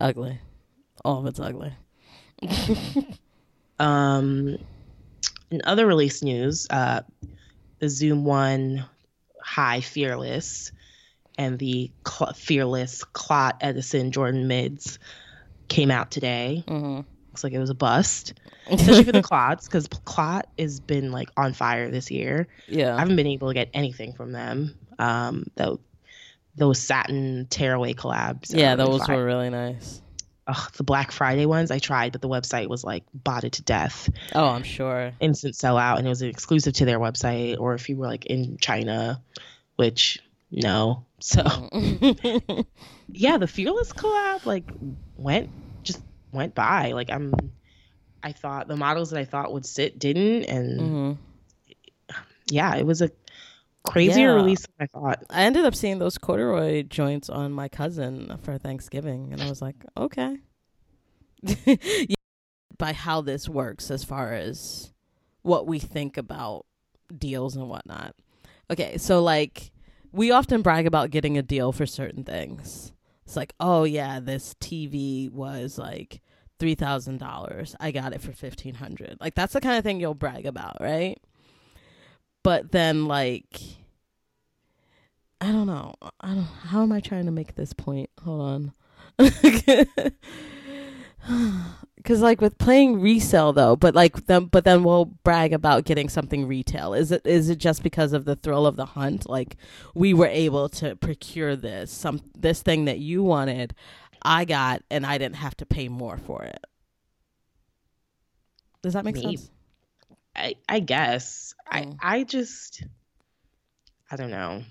[0.00, 0.38] Ugly.
[1.04, 1.74] All of it's ugly.
[3.78, 4.56] um
[5.50, 7.00] in other release news uh
[7.78, 8.84] the zoom one
[9.42, 10.72] high fearless
[11.38, 14.98] and the Cl- fearless clot edison jordan mids
[15.68, 18.34] came out today hmm looks like it was a bust
[18.70, 22.96] especially for the clots because clot has been like on fire this year yeah.
[22.96, 24.76] I haven't been able to get anything from them.
[24.98, 25.80] Um, though
[26.56, 28.54] those satin tearaway collabs.
[28.54, 29.16] yeah, those fire.
[29.16, 30.02] were really nice.
[30.50, 34.08] Ugh, the Black Friday ones I tried, but the website was like botted to death,
[34.34, 35.12] Oh, I'm sure.
[35.20, 37.58] instant sellout, and it was exclusive to their website.
[37.58, 39.22] Or if you were like in China,
[39.76, 40.18] which
[40.50, 41.06] no.
[41.20, 41.42] So
[43.08, 44.64] yeah, the Fearless collab like
[45.16, 45.50] went
[45.84, 46.92] just went by.
[46.92, 47.34] Like I'm,
[48.22, 51.18] I thought the models that I thought would sit didn't, and Mhm.
[52.50, 53.10] yeah, it was a
[53.90, 54.34] crazier Yeah.
[54.34, 55.24] release than I thought.
[55.30, 59.60] I ended up seeing those corduroy joints on my cousin for Thanksgiving, and I was
[59.62, 60.38] like, okay.
[61.42, 62.14] Yeah,
[62.78, 64.92] By how this works, as far as
[65.42, 66.64] what we think about
[67.16, 68.14] deals and whatnot.
[68.70, 69.70] Okay, so like
[70.12, 72.92] we often brag about getting a deal for certain things.
[73.26, 76.20] It's like, oh yeah, this TV was like
[76.58, 77.76] three thousand dollars.
[77.80, 79.18] I got it for fifteen hundred.
[79.20, 81.18] Like that's the kind of thing you'll brag about, right?
[82.42, 83.60] But then like
[85.40, 85.94] I don't know.
[86.20, 88.10] I don't how am I trying to make this point?
[88.24, 88.72] Hold on.
[92.04, 96.08] Cuz like with playing resale though, but like then but then we'll brag about getting
[96.08, 96.94] something retail.
[96.94, 99.28] Is it is it just because of the thrill of the hunt?
[99.28, 99.56] Like
[99.94, 103.74] we were able to procure this some this thing that you wanted,
[104.22, 106.64] I got and I didn't have to pay more for it.
[108.82, 109.20] Does that make Maybe.
[109.20, 109.50] sense?
[110.36, 111.98] I, I guess Mm.
[112.00, 112.84] I I just
[114.10, 114.64] I don't know.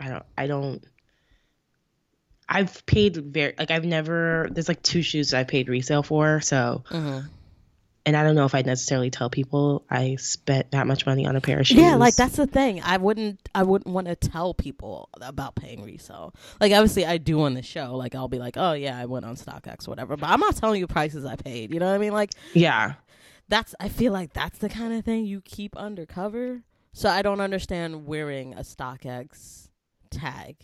[0.00, 0.82] I don't I don't
[2.48, 6.40] I've paid very like I've never there's like two shoes that I paid resale for
[6.40, 7.28] so Mhm.
[8.06, 11.36] and I don't know if I'd necessarily tell people I spent that much money on
[11.36, 11.78] a pair of shoes.
[11.78, 12.80] Yeah, like that's the thing.
[12.82, 16.34] I wouldn't I wouldn't want to tell people about paying resale.
[16.60, 17.94] Like obviously I do on the show.
[17.94, 20.80] Like I'll be like, "Oh yeah, I went on StockX whatever." But I'm not telling
[20.80, 21.72] you prices I paid.
[21.72, 22.12] You know what I mean?
[22.14, 22.94] Like Yeah.
[23.48, 26.62] that's I feel like that's the kind of thing you keep undercover
[26.94, 29.68] So I don't understand wearing a StockX
[30.10, 30.56] tag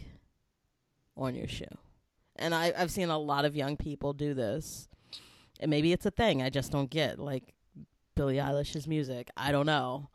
[1.17, 1.65] on your shoe.
[2.37, 4.89] And I, I've seen a lot of young people do this.
[5.61, 7.19] And maybe it's a thing I just don't get.
[7.19, 7.55] Like
[8.15, 9.31] Billie Eilish's music.
[9.37, 10.11] I don't know.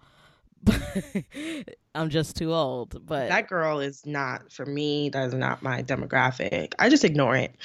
[1.95, 3.05] I'm just too old.
[3.05, 5.09] But that girl is not for me.
[5.09, 6.73] That is not my demographic.
[6.77, 7.55] I just ignore it.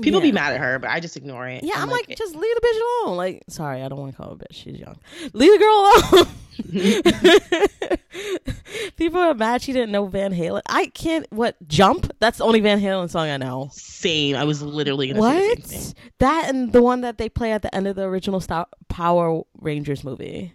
[0.00, 0.26] People yeah.
[0.26, 1.62] be mad at her, but I just ignore it.
[1.62, 3.16] Yeah, I'm, I'm like, like, just leave the bitch alone.
[3.16, 4.52] Like, sorry, I don't want to call her a bitch.
[4.52, 4.96] She's young.
[5.32, 6.28] Leave the girl alone.
[8.96, 10.62] People are mad she didn't know Van Halen.
[10.66, 11.26] I can't.
[11.30, 12.10] What jump?
[12.18, 13.68] That's the only Van Halen song I know.
[13.72, 14.36] Same.
[14.36, 17.86] I was literally gonna what that and the one that they play at the end
[17.86, 20.54] of the original Star- Power Rangers movie.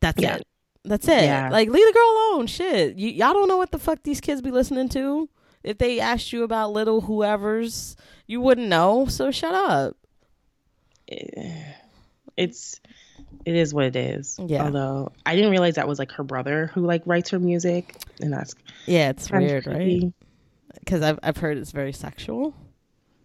[0.00, 0.36] That's yeah.
[0.36, 0.46] it.
[0.84, 1.24] That's it.
[1.24, 1.48] Yeah.
[1.50, 2.46] Like leave the girl alone.
[2.46, 5.28] Shit, y- y'all don't know what the fuck these kids be listening to.
[5.64, 7.96] If they asked you about little whoever's,
[8.26, 9.06] you wouldn't know.
[9.06, 9.96] So shut up.
[11.10, 11.72] Eh,
[12.36, 12.80] it's
[13.44, 14.38] it is what it is.
[14.44, 14.64] Yeah.
[14.64, 18.32] Although I didn't realize that was like her brother who like writes her music, and
[18.32, 18.54] that's
[18.86, 20.12] yeah, it's weird, right?
[20.78, 22.54] Because I've I've heard it's very sexual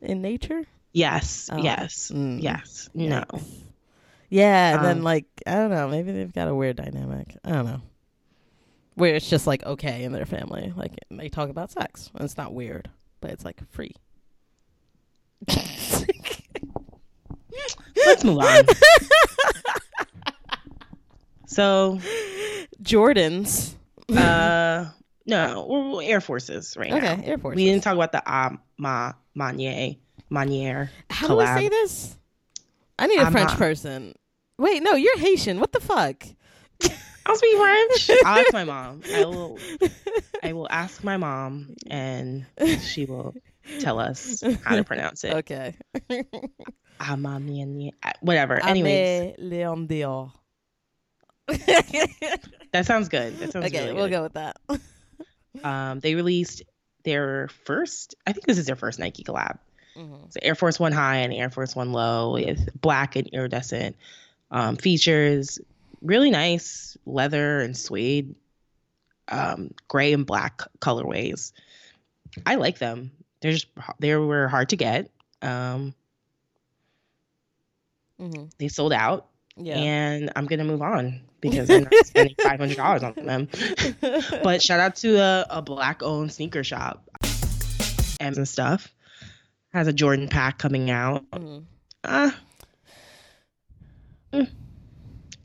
[0.02, 0.63] in nature.
[0.91, 1.49] Yes.
[1.52, 1.58] Oh.
[1.58, 2.12] Yes.
[2.13, 2.41] Mm.
[2.41, 2.89] Yes.
[2.93, 3.23] No.
[4.30, 7.38] Yeah, and um, then like I don't know, maybe they've got a weird dynamic.
[7.43, 7.82] I don't know.
[8.95, 12.38] Where it's just like okay in their family, like they talk about sex, and it's
[12.38, 12.89] not weird,
[13.21, 13.95] but it's like free.
[18.06, 18.63] Let's move on.
[21.53, 21.99] so,
[22.81, 23.73] Jordans.
[24.09, 24.85] uh,
[25.25, 27.13] no, we're, we're Air Forces right okay, now.
[27.13, 27.55] Okay, Air Forces.
[27.55, 29.97] We didn't talk about the uh, ma Manier
[30.31, 30.89] Manier.
[31.09, 31.29] How collab.
[31.29, 32.17] do I say this?
[32.99, 33.57] I need a I'm French not.
[33.57, 34.13] person.
[34.57, 35.59] Wait, no, you're Haitian.
[35.59, 36.23] What the fuck?
[37.25, 38.09] I'll speak French.
[38.25, 39.01] I'll ask my mom.
[39.13, 39.57] I will.
[40.43, 42.45] I will ask my mom, and
[42.81, 43.33] she will
[43.79, 45.33] tell us how to pronounce it.
[45.33, 45.75] Okay.
[48.21, 48.63] Whatever.
[48.63, 49.35] Anyways.
[49.37, 50.31] Leon Dior.
[52.71, 53.38] that sounds good.
[53.39, 53.82] That sounds okay.
[53.82, 54.12] Really we'll good.
[54.12, 54.58] go with that.
[55.63, 56.63] um, they released
[57.03, 58.15] their first.
[58.25, 59.60] I think this is their first Nike collab.
[59.95, 60.29] Mm-hmm.
[60.29, 63.95] So Air Force One High and Air Force One Low with black and iridescent
[64.51, 65.60] um, features.
[66.01, 68.36] Really nice leather and suede,
[69.27, 71.51] um, gray and black colorways.
[72.45, 73.12] I like them.
[73.41, 73.67] They're just
[73.99, 75.12] they were hard to get.
[75.41, 75.93] Um,
[78.19, 78.45] mm-hmm.
[78.58, 79.27] They sold out.
[79.57, 79.77] Yeah.
[79.77, 83.47] And I'm gonna move on because I'm not spending five hundred dollars on them.
[84.43, 87.09] but shout out to a, a black owned sneaker shop
[88.19, 88.93] and stuff
[89.73, 91.29] has a Jordan pack coming out.
[91.31, 91.65] Mm.
[92.03, 92.31] Uh,
[94.31, 94.49] mm.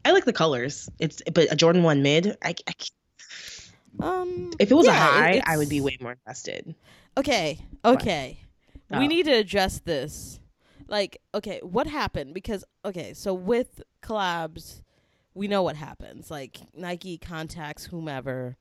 [0.05, 0.89] I like the colors.
[0.99, 2.37] It's but a Jordan one mid.
[2.43, 2.73] I, I
[4.01, 6.75] um, if it was yeah, a high, I would be way more invested.
[7.17, 8.39] Okay, okay,
[8.93, 8.99] oh.
[8.99, 10.39] we need to address this.
[10.89, 12.35] Like, okay, what happened?
[12.35, 14.83] Because okay, so with collabs,
[15.35, 16.31] we know what happens.
[16.31, 18.57] Like Nike contacts whomever,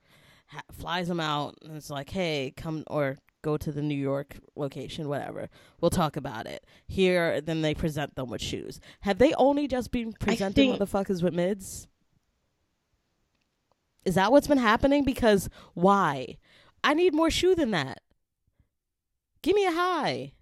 [0.47, 4.37] ha- flies them out, and it's like, hey, come or go to the New York
[4.55, 5.49] location, whatever.
[5.79, 6.65] We'll talk about it.
[6.87, 8.81] Here, then they present them with shoes.
[9.01, 10.81] Have they only just been presenting think...
[10.81, 11.87] motherfuckers with mids?
[14.03, 15.03] Is that what's been happening?
[15.03, 16.37] Because why?
[16.83, 18.01] I need more shoe than that.
[19.41, 20.33] Give me a high.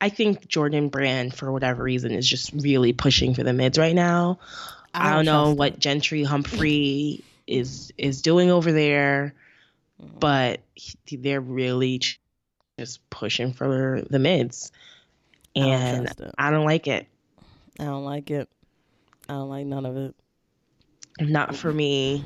[0.00, 3.94] I think Jordan Brand, for whatever reason, is just really pushing for the mids right
[3.94, 4.38] now.
[4.94, 9.34] I don't, I don't know what Gentry Humphrey is is doing over there.
[10.20, 10.60] But
[11.10, 12.00] they're really
[12.78, 14.70] just pushing for the mids,
[15.56, 17.08] and I don't, I don't like it.
[17.80, 18.48] I don't like it.
[19.28, 20.14] I don't like none of it.
[21.18, 22.24] Not for me.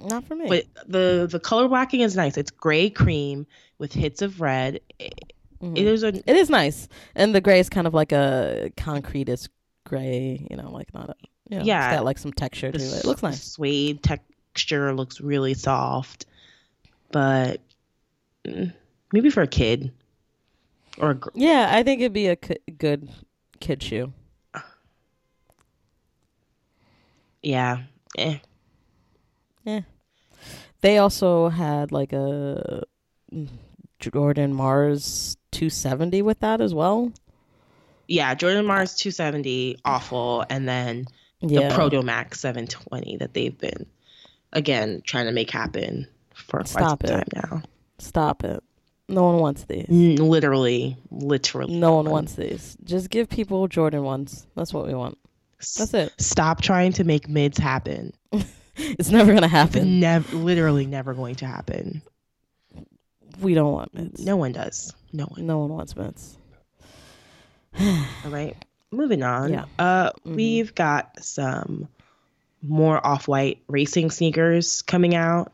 [0.00, 0.48] Not for me.
[0.48, 2.36] But the the color blocking is nice.
[2.36, 3.46] It's gray cream
[3.78, 4.80] with hits of red.
[5.64, 5.76] Mm-hmm.
[5.76, 6.08] It is a.
[6.08, 9.48] It is nice, and the gray is kind of like a concretist
[9.84, 10.46] gray.
[10.50, 11.14] You know, like not a.
[11.48, 12.82] You know, yeah, it's got like some texture to it.
[12.82, 13.42] It looks nice.
[13.42, 16.26] Suede texture looks really soft
[17.14, 17.60] but
[18.44, 18.72] mm,
[19.12, 19.92] maybe for a kid
[20.98, 22.36] or a gr- yeah, I think it'd be a
[22.76, 23.08] good
[23.60, 24.12] kid shoe.
[27.40, 27.82] Yeah.
[28.18, 28.38] Eh.
[29.62, 29.82] Yeah.
[30.80, 32.82] They also had like a
[33.32, 33.48] mm,
[34.00, 37.12] Jordan Mars 270 with that as well.
[38.06, 41.06] Yeah, Jordan Mars 270 awful and then
[41.40, 41.68] yeah.
[41.68, 43.86] the Proto Max 720 that they've been
[44.52, 47.32] again trying to make happen for Stop quite some it.
[47.32, 47.62] time now.
[47.98, 48.62] Stop it.
[49.08, 49.88] No one wants these.
[49.88, 51.74] literally, literally.
[51.74, 52.76] No one wants these.
[52.84, 54.46] Just give people Jordan ones.
[54.56, 55.18] That's what we want.
[55.58, 56.12] That's it.
[56.18, 58.14] Stop trying to make mids happen.
[58.76, 60.00] it's never gonna happen.
[60.00, 62.02] Never, literally, never going to happen.
[63.40, 64.24] We don't want mids.
[64.24, 64.94] No one does.
[65.12, 65.46] No one.
[65.46, 66.38] No one wants mids.
[67.78, 68.56] All right.
[68.90, 69.52] Moving on.
[69.52, 69.64] Yeah.
[69.78, 70.34] Uh, mm-hmm.
[70.36, 71.88] we've got some
[72.62, 75.52] more off-white racing sneakers coming out.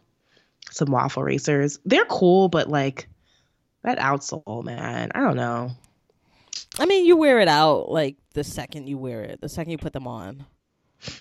[0.70, 1.80] Some waffle racers.
[1.84, 3.08] They're cool, but like
[3.82, 5.10] that outsole, man.
[5.14, 5.72] I don't know.
[6.78, 9.78] I mean, you wear it out like the second you wear it, the second you
[9.78, 10.46] put them on,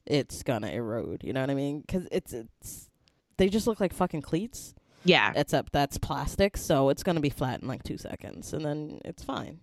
[0.06, 1.24] it's gonna erode.
[1.24, 1.82] You know what I mean?
[1.82, 2.90] Because it's it's
[3.38, 4.76] they just look like fucking cleats.
[5.06, 9.00] Yeah, Except that's plastic, so it's gonna be flat in like two seconds, and then
[9.06, 9.60] it's fine.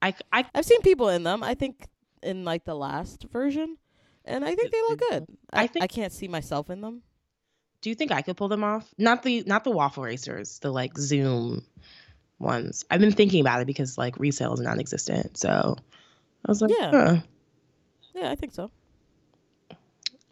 [0.00, 1.42] I I I've seen people in them.
[1.42, 1.86] I think
[2.22, 3.76] in like the last version,
[4.24, 5.26] and I think they look good.
[5.52, 7.02] I, I think- I can't see myself in them.
[7.80, 8.88] do you think I could pull them off?
[8.98, 11.64] Not the not the waffle racers, the like Zoom
[12.38, 12.84] ones.
[12.90, 15.36] I've been thinking about it because like resale is non-existent.
[15.36, 15.76] So
[16.46, 16.90] I was like, Yeah.
[16.92, 17.16] huh,
[18.14, 18.70] Yeah, I think so.
[19.70, 19.78] all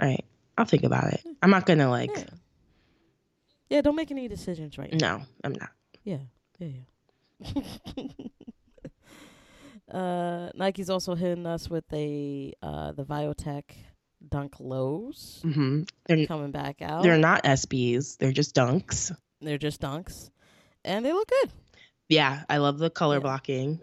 [0.09, 0.25] right,
[0.57, 1.21] I'll think about it.
[1.43, 2.11] I'm not gonna like.
[2.17, 2.25] Yeah.
[3.69, 5.19] Yeah, don't make any decisions right now.
[5.19, 5.71] No, I'm not.
[6.05, 6.19] Yeah,
[6.59, 6.69] yeah,
[7.45, 7.63] yeah.
[9.91, 13.65] uh, Nike's also hitting us with a uh, the Viotech
[14.29, 17.03] Dunk Lows hmm They're coming back out.
[17.03, 18.19] they're not SBs.
[18.19, 19.15] They're just dunks.
[19.41, 20.31] They're just dunks,
[20.85, 21.51] and they look good.
[22.09, 23.21] Yeah, I love the color Yeah.
[23.21, 23.81] blocking.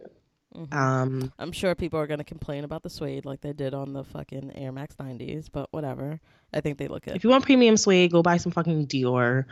[0.56, 0.74] Mhm.
[0.74, 4.04] Um, I'm sure people are gonna complain about the suede like they did on the
[4.04, 6.20] fucking Air Max 90s, but whatever.
[6.54, 7.16] I think they look good.
[7.16, 9.46] if you want premium suede, go buy some fucking Dior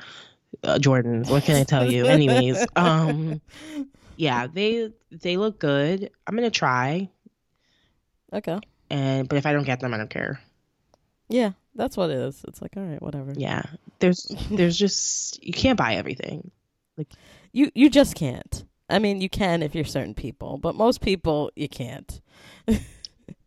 [0.63, 1.29] uh, Jordans.
[1.29, 2.05] What can I tell you?
[2.05, 3.41] Anyways, um,
[4.15, 6.11] yeah, they they look good.
[6.27, 7.09] I'm gonna try,
[8.33, 8.59] okay.
[8.89, 10.39] and but if I don't get them, I don't care.
[11.29, 12.43] Yeah, that's what it is.
[12.47, 13.33] It's like all right, whatever.
[13.35, 13.63] Yeah,
[13.99, 16.51] there's there's just you can't buy everything.
[16.97, 17.07] Like
[17.51, 18.65] you you just can't.
[18.89, 22.21] I mean, you can if you're certain people, but most people you can't.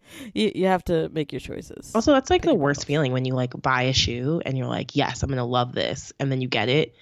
[0.34, 1.92] you you have to make your choices.
[1.94, 4.66] Also, that's like Pick the worst feeling when you like buy a shoe and you're
[4.66, 6.94] like, yes, I'm gonna love this, and then you get it,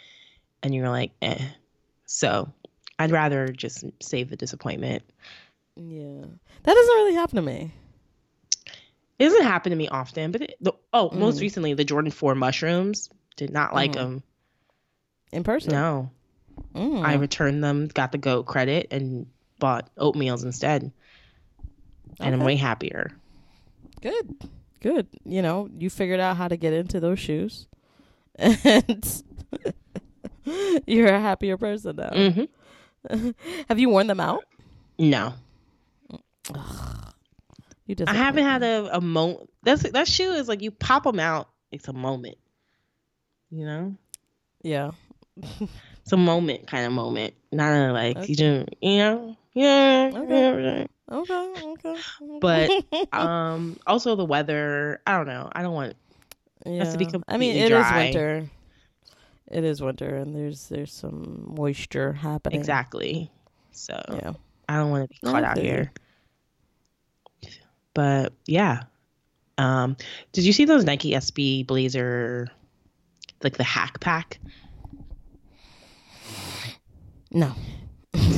[0.62, 1.44] and you're like, eh.
[2.06, 2.52] So,
[2.98, 5.02] I'd rather just save the disappointment.
[5.76, 6.20] yeah,
[6.64, 7.72] that doesn't really happen to me.
[9.18, 11.42] It doesn't happen to me often, but it, the, oh, most Mm.
[11.42, 13.94] recently the Jordan Four mushrooms did not like Mhm.
[13.94, 14.22] them.
[15.32, 15.72] In person.
[15.72, 16.10] No,
[16.74, 17.04] Mm.
[17.04, 19.26] I returned them, got the goat credit, and
[19.58, 20.90] bought oatmeals instead,
[22.20, 23.10] and I'm way happier.
[24.00, 24.36] Good.
[24.80, 25.06] Good.
[25.24, 27.66] You know, you figured out how to get into those shoes.
[28.38, 29.22] And
[30.86, 32.08] you're a happier person now.
[32.10, 33.30] hmm
[33.68, 34.44] Have you worn them out?
[34.98, 35.34] No,
[37.86, 39.50] You just I haven't had a, a moment.
[39.62, 41.48] That's that shoe is like you pop them out.
[41.70, 42.36] It's a moment,
[43.50, 43.96] you know.
[44.62, 44.92] Yeah.
[45.36, 48.26] It's a moment kind of moment, not a like Okay.
[48.28, 50.10] you don't, you know, yeah.
[50.14, 50.88] Okay.
[51.12, 51.52] Okay.
[51.62, 51.96] Okay.
[52.40, 52.70] But
[53.12, 55.00] um, also the weather.
[55.06, 55.50] I don't know.
[55.52, 55.94] I don't want.
[56.64, 56.84] yeah.
[56.90, 58.04] to be I mean, completely it is dry.
[58.04, 58.50] winter.
[59.50, 62.58] It is winter, and there's there's some moisture happening.
[62.58, 63.30] Exactly.
[63.72, 64.32] So Yeah.
[64.68, 65.92] I don't want to be caught out here.
[67.94, 68.84] But yeah.
[69.58, 69.96] Um,
[70.32, 72.48] did you see those Nike SB Blazer,
[73.42, 74.38] like the hack pack?
[77.30, 77.52] No.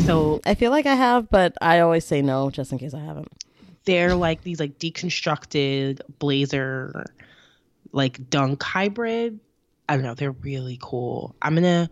[0.05, 3.00] So I feel like I have, but I always say no just in case I
[3.00, 3.28] haven't.
[3.86, 7.05] they're like these like deconstructed blazer
[7.92, 9.38] like dunk hybrid
[9.88, 11.88] i don't know they're really cool i'm gonna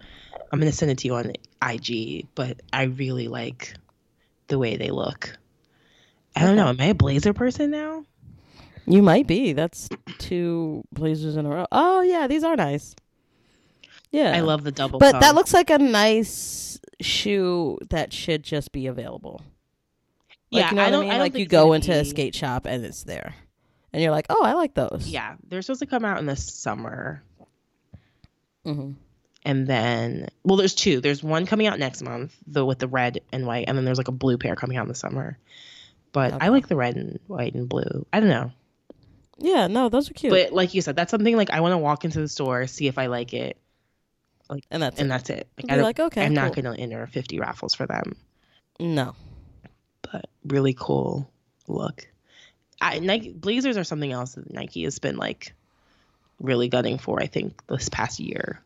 [0.50, 1.32] i'm gonna send it to you on
[1.70, 3.74] ig but i really like
[4.48, 5.36] the way they look
[6.34, 8.04] i don't know am i a blazer person now
[8.86, 9.52] You might be.
[9.52, 9.88] That's
[10.18, 11.66] two blazers in a row.
[11.70, 12.96] Oh yeah, these are nice.
[14.12, 14.36] Yeah.
[14.36, 15.20] i love the double But tone.
[15.22, 19.42] that looks like a nice shoe that should just be available.
[20.52, 21.10] Like, yeah you know i don't I mean?
[21.10, 23.34] I don't like you go into a skate shop and it's there.
[23.94, 26.36] And you're like, "Oh, I like those." yeah they're supposed to come out in the
[26.36, 27.22] summer
[28.64, 28.92] hmm
[29.44, 33.20] and then well there's two there's one coming out next month the with the red
[33.32, 35.36] and white and then there's like a blue pair coming out in the summer
[36.12, 36.46] but Okay.
[36.46, 38.52] i like the red and white and blue i don't know
[39.38, 40.30] Yeah, no, those are cute.
[40.30, 42.86] But like you said, that's something like I want to walk into the store, see
[42.86, 43.56] if I like it,
[44.70, 45.10] and that's and it.
[45.10, 45.48] that's it.
[45.58, 48.16] Like, Be I like, okay, I'm not going to enter 50 raffles for them,
[48.80, 49.14] No.
[50.02, 51.30] but really cool
[51.68, 52.06] look.
[52.80, 55.54] I, Nike Blazers are something else that Nike has been like
[56.40, 57.22] really gunning for.
[57.22, 58.60] I think this past year.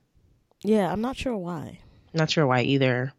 [0.62, 1.80] Yeah, I'm not sure why.
[2.14, 3.12] Not sure why either,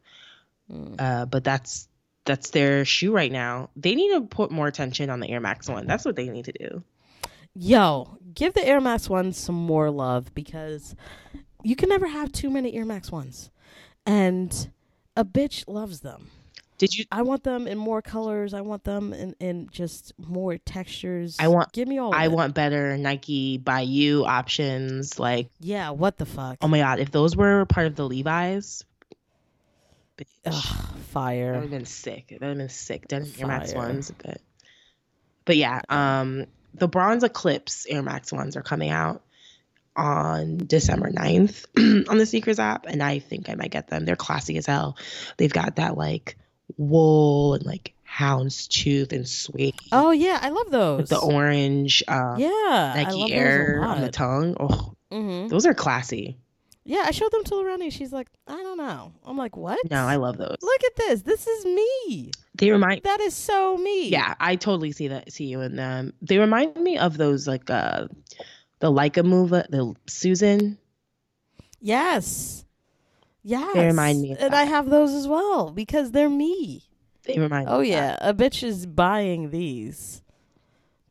[0.72, 0.96] Mm.
[1.00, 1.88] uh, but that's
[2.26, 3.70] that's their shoe right now.
[3.78, 5.88] They need to put more attention on the Air Max one.
[5.88, 6.84] That's what they need to do.
[7.56, 10.94] Yo, give the Air Max one some more love because
[11.68, 13.50] you can never have too many Air Max ones.
[14.06, 14.70] And
[15.18, 16.30] a bitch loves them.
[16.78, 17.06] Did you?
[17.12, 18.54] I want them in more colors.
[18.54, 21.36] I want them in, in just more textures.
[21.40, 22.14] I want- Give me all.
[22.14, 25.18] I want better Nike by you options.
[25.20, 25.90] Like, Yeah.
[25.90, 26.58] What the fuck?
[26.62, 28.86] oh my god, if those were part of the Levi's,
[30.18, 31.54] bitch, Ugh, that would fire.
[31.56, 32.28] have been sick.
[32.30, 33.08] That would have been sick.
[33.08, 34.40] Denim Air Max ones, but
[35.46, 36.46] but yeah, um,
[36.76, 39.24] the bronze Eclipse Air Max ones are coming out.
[39.98, 41.66] On December 9th
[42.10, 44.06] on the Sneakers app, and I think I might get them.
[44.06, 44.98] They're classy as hell.
[45.38, 46.38] They've got that like
[46.78, 49.76] wool and like houndstooth and suede.
[49.92, 50.98] Oh yeah, I love those.
[51.00, 54.56] With the orange um, yeah, Nike Air on the tongue.
[54.60, 56.38] Oh, hmm those are classy.
[56.84, 57.92] Yeah, I showed them to Lorena.
[57.92, 59.12] She's like, I don't know.
[59.26, 59.78] I'm like, what?
[59.92, 60.56] No, I love those.
[60.62, 61.22] Look at this.
[61.22, 62.32] This is me.
[62.56, 64.08] They remind That is so me.
[64.08, 66.14] Yeah, I totally see that see you in them.
[66.22, 68.08] They remind me of those like uh
[68.80, 70.78] the Leica move, uh, the Susan.
[71.80, 72.66] Yes.
[73.44, 73.74] Yes.
[73.74, 74.58] They remind me of and that.
[74.58, 76.84] I have those as well because they're me.
[77.24, 77.94] They remind Oh me.
[77.94, 80.22] of yeah, a bitch is buying these.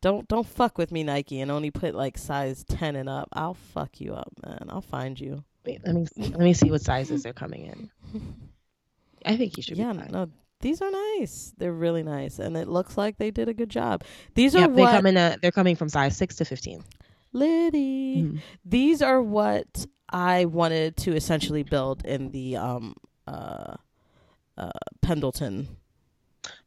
[0.00, 3.28] Don't don't fuck with me, Nike, and only put like size ten and up.
[3.32, 4.66] I'll fuck you up, man.
[4.68, 5.44] I'll find you.
[5.64, 7.90] Wait, let me let me see what sizes they're coming in.
[9.24, 10.10] I think you should yeah, be fine.
[10.12, 11.52] no, these are nice.
[11.58, 14.04] They're really nice, and it looks like they did a good job.
[14.34, 16.84] These are Yep, they what come in a they're coming from size six to fifteen.
[17.36, 18.22] Liddy.
[18.22, 18.40] Mhm.
[18.64, 22.94] These are what I wanted to essentially build in the um
[23.26, 23.74] uh
[24.56, 24.70] uh
[25.02, 25.68] Pendleton.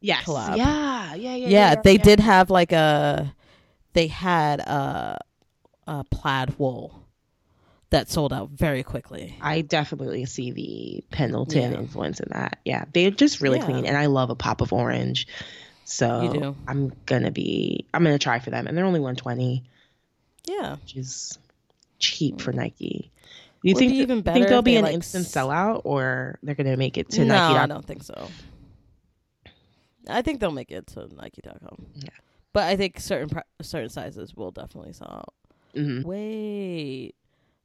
[0.02, 0.26] Yes.
[0.26, 0.58] Collab.
[0.58, 1.48] Yeah, yeah, yeah.
[1.50, 3.34] Yeah, they did have like a
[3.94, 5.20] they had a
[5.88, 7.06] a plaid wool
[7.90, 9.36] that sold out very quickly.
[9.42, 11.80] I definitely see the Pendleton Yeah.
[11.80, 12.60] influence in that.
[12.64, 13.66] Yeah, they're just really Yeah.
[13.66, 15.28] clean, and I love a pop of orange.
[15.86, 16.56] So.
[16.68, 19.64] I'm gonna be I'm gonna try for them, and they're only 120.
[20.46, 20.76] Yeah.
[20.76, 21.38] which is
[22.00, 23.12] cheap for Nike.
[23.62, 26.40] Do you Would think be even better think there'll be an like, instant sellout, or
[26.44, 27.60] they're gonna make it to no, Nike?
[27.60, 28.30] I don't think so.
[30.08, 31.86] I think they'll make it to Nike.com.
[31.96, 32.10] Yeah.
[32.54, 33.30] But I think certain
[33.62, 35.34] certain sizes will definitely sell out.
[35.76, 37.16] hmm Wait.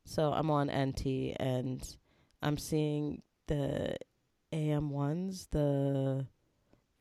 [0.04, 1.96] So I'm on NT and
[2.42, 3.96] I'm seeing the
[4.52, 5.48] AM ones.
[5.50, 6.26] The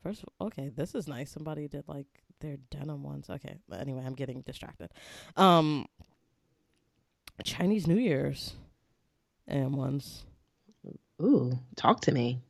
[0.02, 1.30] first, okay, this is nice.
[1.30, 2.06] Somebody did like
[2.44, 3.30] their denim ones.
[3.30, 4.90] Okay, but anyway, I'm getting distracted.
[5.36, 5.86] Um,
[7.42, 8.54] Chinese New Year's
[9.48, 10.24] AM ones.
[11.22, 12.40] Ooh, talk to me.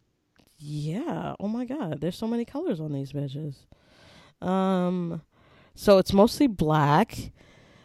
[0.59, 1.35] Yeah.
[1.39, 3.57] Oh my god, there's so many colors on these bitches.
[4.41, 5.23] Um
[5.75, 7.33] so it's mostly black.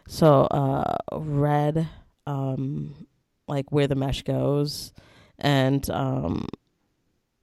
[0.08, 1.88] So uh red
[2.26, 3.08] um
[3.48, 4.94] like where the mesh goes
[5.38, 6.48] and um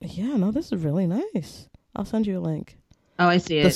[0.01, 1.69] yeah, no this is really nice.
[1.95, 2.79] I'll send you a link.
[3.19, 3.63] Oh, I see it.
[3.63, 3.75] The it.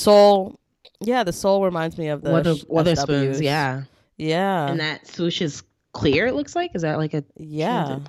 [1.02, 3.42] Sole Yeah, the sole reminds me of the Weather, sh- Wotherspoons, SWs.
[3.42, 3.82] yeah.
[4.16, 4.68] Yeah.
[4.68, 6.26] and that swoosh is clear.
[6.26, 6.72] It looks like.
[6.74, 7.24] Is that like a?
[7.36, 8.00] yeah.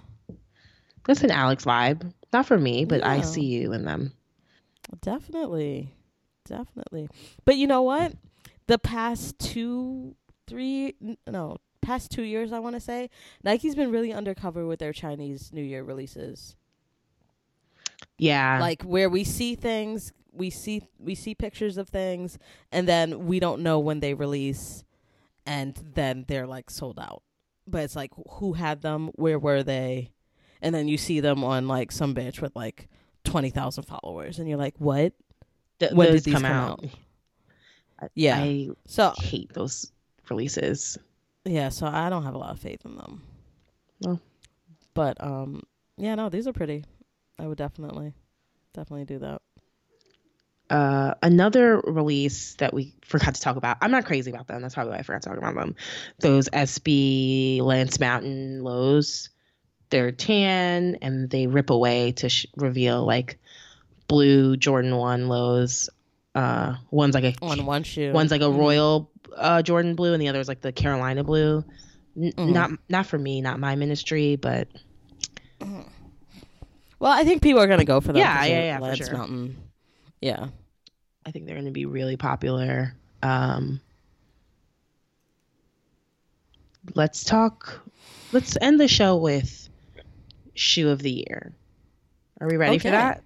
[1.05, 2.11] That's an Alex vibe.
[2.31, 4.13] Not for me, but I see you in them.
[5.01, 5.93] Definitely.
[6.47, 7.09] Definitely.
[7.45, 8.13] But you know what?
[8.67, 10.15] The past two,
[10.47, 10.95] three,
[11.27, 13.09] no, past two years, I want to say,
[13.43, 16.55] Nike's been really undercover with their Chinese New Year releases.
[18.17, 18.59] Yeah.
[18.59, 22.37] Like where we see things, we see we see pictures of things,
[22.71, 24.83] and then we don't know when they release,
[25.45, 27.23] and then they're like sold out.
[27.67, 30.11] But it's like who had them, where were they,
[30.61, 32.87] and then you see them on like some bitch with like
[33.23, 35.13] twenty thousand followers, and you're like, what?
[35.79, 36.83] Th- when did come come out?
[38.15, 38.37] Yeah.
[38.37, 39.91] I So hate those
[40.29, 40.97] releases.
[41.45, 43.23] Yeah, so I don't have a lot of faith in them.
[44.01, 44.19] No.
[44.93, 45.63] But um
[45.97, 46.83] yeah, no, these are pretty.
[47.37, 48.13] I would definitely
[48.73, 49.41] definitely do that.
[50.71, 53.77] Uh, another release that we forgot to talk about.
[53.81, 54.61] I'm not crazy about them.
[54.61, 55.75] That's probably why I forgot to talk about them.
[56.19, 59.29] Those SB Lance Mountain lows.
[59.89, 63.37] They're tan and they rip away to sh- reveal like
[64.07, 65.89] blue Jordan 1 lows.
[66.33, 68.13] Uh, one's like a On one shoe.
[68.13, 68.57] one's like a Mhm.
[68.57, 71.63] royal uh, Jordan blue and the other is like the Carolina blue.
[72.17, 72.53] N- Mhm.
[72.53, 74.69] Not not for me, not my ministry, but
[76.99, 78.17] Well, I think people are gonna go for them.
[78.17, 79.13] Yeah, yeah, yeah, for Lance sure.
[79.17, 79.57] Mountain.
[80.21, 80.47] Yeah.
[81.25, 82.95] I think they're going to be really popular.
[83.21, 83.79] Um,
[86.95, 87.81] let's talk.
[88.31, 89.69] Let's end the show with
[90.53, 91.53] shoe of the year.
[92.39, 93.23] Are we ready for that?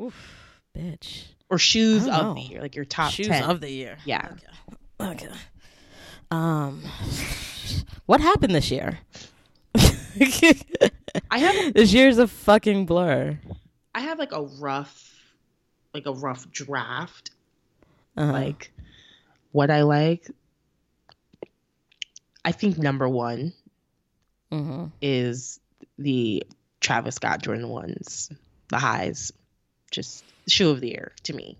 [0.00, 1.24] Oof, bitch.
[1.50, 3.42] Or shoes of don't the year, like your top Shoes ten?
[3.44, 3.96] of the year.
[4.04, 4.28] Yeah.
[5.00, 5.26] Okay.
[5.26, 5.34] okay.
[6.30, 6.82] Um
[8.06, 8.98] what happened this year?
[9.74, 13.38] I have this year's a fucking blur.
[13.94, 15.17] I have like a rough,
[15.94, 17.30] like a rough draft.
[18.16, 18.32] Uh-huh.
[18.32, 18.72] Like
[19.52, 20.28] what I like.
[22.44, 23.52] I think number one
[24.50, 25.60] hmm is
[25.98, 26.44] the
[26.80, 28.30] Travis Scott Jordan ones,
[28.68, 29.32] the highs,
[29.90, 31.58] just shoe of the year to me.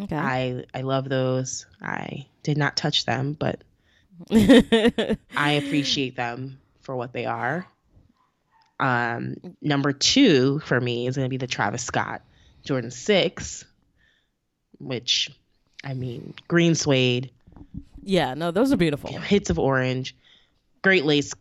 [0.00, 0.16] Okay.
[0.16, 1.66] I I love those.
[1.82, 3.62] I did not touch them, but
[4.30, 7.66] I appreciate them for what they are.
[8.80, 12.22] Um, number two for me is going to be the Travis Scott
[12.64, 13.64] Jordan Six,
[14.78, 15.30] which,
[15.84, 17.30] I mean, green suede,
[18.02, 19.10] yeah, no, those are beautiful.
[19.20, 20.16] hits of orange,
[20.82, 21.32] great lace,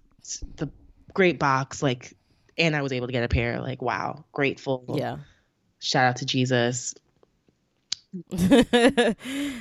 [0.58, 0.70] the
[1.14, 2.14] great box, like,
[2.58, 3.62] and I was able to get a pair.
[3.62, 4.84] Like, wow, grateful.
[4.96, 5.18] Yeah.
[5.80, 6.96] Shout out to Jesus.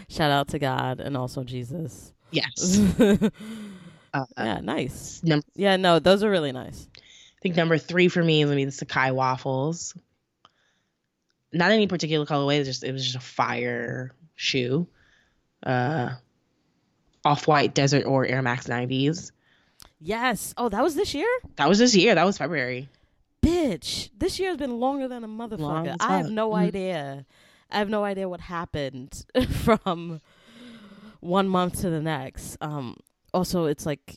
[0.08, 2.12] Shout out to God and also Jesus.
[2.30, 2.80] Yes.
[4.14, 5.20] Uh, yeah, nice.
[5.22, 6.88] num- Yeah, no, those are really nice.
[6.96, 9.92] I think number three for me is gonna be the Sacai waffles.
[11.56, 14.86] Not any particular colorway, it's just it was just a fire shoe.
[15.64, 16.10] Uh
[17.24, 19.32] off white Desert Ore Air Max 90s.
[20.00, 20.54] Yes.
[20.56, 21.26] Oh, that was this year?
[21.56, 22.14] That was this year.
[22.14, 22.88] That was February.
[23.42, 25.96] Bitch, this year has been longer than a motherfucker.
[26.00, 26.58] I have no Mhm.
[26.58, 27.26] idea.
[27.70, 30.20] I have no idea what happened from
[31.20, 32.56] one month to the next.
[32.60, 32.96] Um,
[33.34, 34.16] also, it's like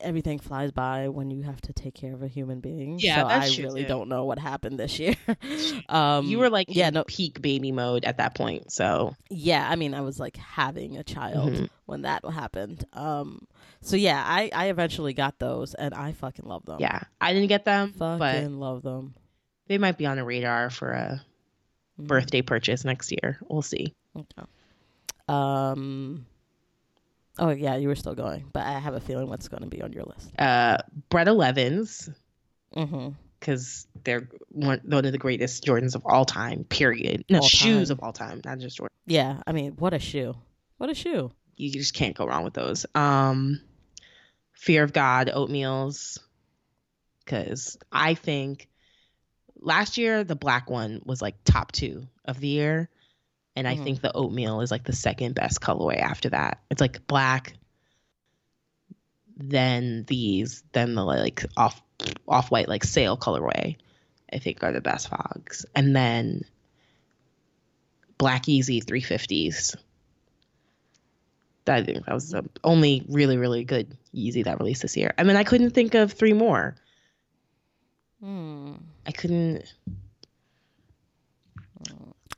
[0.00, 2.98] everything flies by when you have to take care of a human being.
[2.98, 3.88] Yeah, so I really too.
[3.88, 5.14] don't know what happened this year.
[5.88, 8.70] um, you were like yeah, in no, peak baby mode at that point.
[8.72, 9.66] So yeah.
[9.68, 11.68] I mean, I was like having a child Mhm.
[11.86, 12.84] when that happened.
[12.92, 13.46] Um,
[13.80, 16.78] so yeah, I I eventually got those, and I fucking love them.
[16.80, 19.14] yeah, I didn't get them, fucking but love them.
[19.68, 21.22] they might be on the radar for a
[22.00, 22.06] Mhm.
[22.08, 23.38] birthday purchase next year.
[23.48, 23.94] We'll see.
[24.16, 24.42] Okay.
[25.28, 26.26] Um.
[27.38, 29.82] Oh yeah, you were still going, but I have a feeling what's going to be
[29.82, 30.30] on your list.
[30.38, 30.78] Uh,
[31.08, 32.10] Bred Elevens
[32.76, 33.10] Mm-hmm.
[33.38, 36.64] because they're one, one of the greatest Jordans of all time.
[36.64, 37.24] Period.
[37.30, 37.98] No All shoes time.
[37.98, 38.94] of all time, not just Jordan.
[39.06, 40.34] Yeah, I mean, what a shoe!
[40.78, 41.30] What a shoe!
[41.56, 42.84] You just can't go wrong with those.
[42.94, 43.60] Um,
[44.52, 46.18] Fear of God oatmeals
[47.24, 48.68] because I think
[49.60, 52.88] last year the black one was like top two of the year,
[53.56, 53.84] and I Mhm.
[53.84, 56.60] think the oatmeal is like the second best colorway after that.
[56.70, 57.54] It's like black,
[59.36, 61.80] then these, then the like off
[62.28, 63.76] off white like sail colorway.
[64.32, 66.42] I think are the best fogs, and then
[68.18, 69.76] Black Yeezy 350s.
[71.66, 75.14] That, I think that was the only really really good Yeezy that released this year.
[75.16, 76.74] I mean, I couldn't think of three more.
[78.20, 78.74] Hmm.
[79.06, 79.72] I couldn't.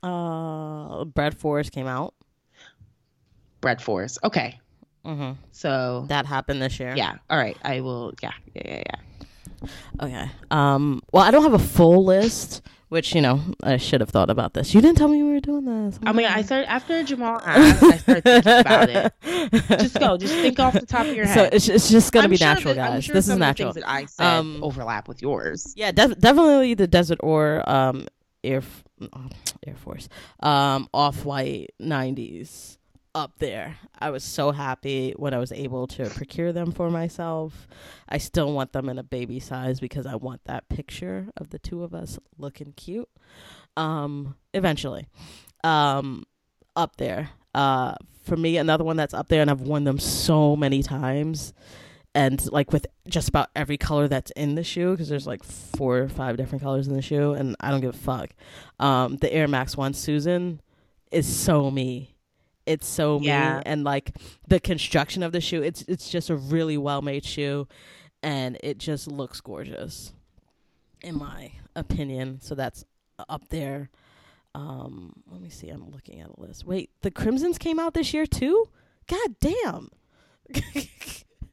[0.07, 2.13] Uh, Bred Forest came out.
[3.61, 4.17] Bred Force.
[4.23, 4.59] Okay,
[5.05, 5.33] Mm-hmm.
[5.51, 6.93] so That happened this year.
[6.95, 7.15] yeah.
[7.29, 8.13] All right, I will.
[8.21, 9.69] Yeah, yeah, yeah, yeah.
[10.01, 10.31] Okay.
[10.51, 11.01] Um.
[11.11, 14.53] Well, I don't have a full list, which you know I should have thought about
[14.53, 14.73] this.
[14.75, 15.97] You didn't tell me we were doing this.
[16.05, 17.81] I mean, I started after Jamal asked.
[17.83, 19.13] I started thinking about it.
[19.79, 20.15] Just go.
[20.17, 21.33] Just think off the top of your head.
[21.33, 23.05] So it's, it's just gonna I'm be sure natural, that- guys.
[23.05, 23.73] sure this is some of the natural.
[23.73, 25.73] things that I said Um, overlap with yours.
[25.75, 28.05] Yeah, def- definitely the Desert Ore um
[28.43, 28.63] Air
[29.01, 29.29] oh,
[29.65, 30.09] Air Force
[30.41, 32.77] um off white nineties
[33.17, 33.77] up there.
[33.97, 37.67] I was so happy when I was able to procure them for myself.
[38.07, 41.57] I still want them in a baby size because I want that picture of the
[41.57, 43.09] two of us looking cute.
[43.75, 45.07] Um, eventually,
[45.63, 46.25] um,
[46.75, 47.31] up there.
[47.55, 51.53] Uh, for me, another one that's up there, and I've worn them so many times
[52.15, 55.99] and like with just about every color that's in the shoe because there's like four
[55.99, 58.29] or five different colors in the shoe and i don't give a fuck.
[58.79, 60.61] Um the air max one susan
[61.11, 62.15] is so me.
[62.65, 63.57] It's so Yeah.
[63.57, 64.15] me and like
[64.47, 67.67] the construction of the shoe it's it's just a really well made shoe
[68.23, 70.11] and it just looks gorgeous
[71.03, 72.39] in my opinion.
[72.41, 72.83] So that's
[73.29, 73.89] up there.
[74.55, 76.65] Um let me see i'm looking at a list.
[76.65, 78.65] Wait the crimsons came out this year too?
[79.07, 79.89] God damn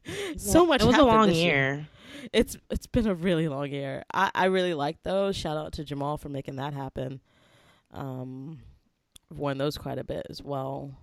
[0.37, 1.87] so much It was a long this year.
[2.33, 4.03] it's it's been a really long year.
[4.13, 5.35] I, I really like those.
[5.35, 7.21] Shout out to Jamal for making that happen.
[7.93, 8.59] Um,
[9.31, 10.97] I've worn those quite a bit as well.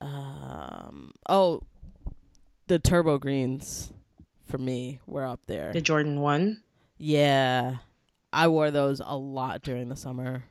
[0.00, 1.62] Um, oh,
[2.66, 3.92] the turbo greens
[4.46, 5.72] for me were up there.
[5.72, 6.62] The Jordan one.
[6.98, 7.76] yeah,
[8.32, 10.44] I wore those a lot during the summer.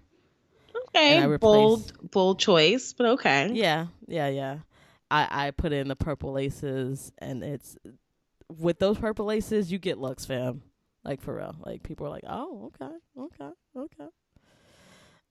[0.87, 3.49] Okay, I bold, bold choice, but okay.
[3.53, 4.57] Yeah, yeah, yeah.
[5.13, 7.77] I I put in the purple laces, and it's
[8.49, 10.63] with those purple laces, you get looks, fam.
[11.03, 11.55] Like for real.
[11.59, 14.09] Like people are like, oh, okay, okay, okay.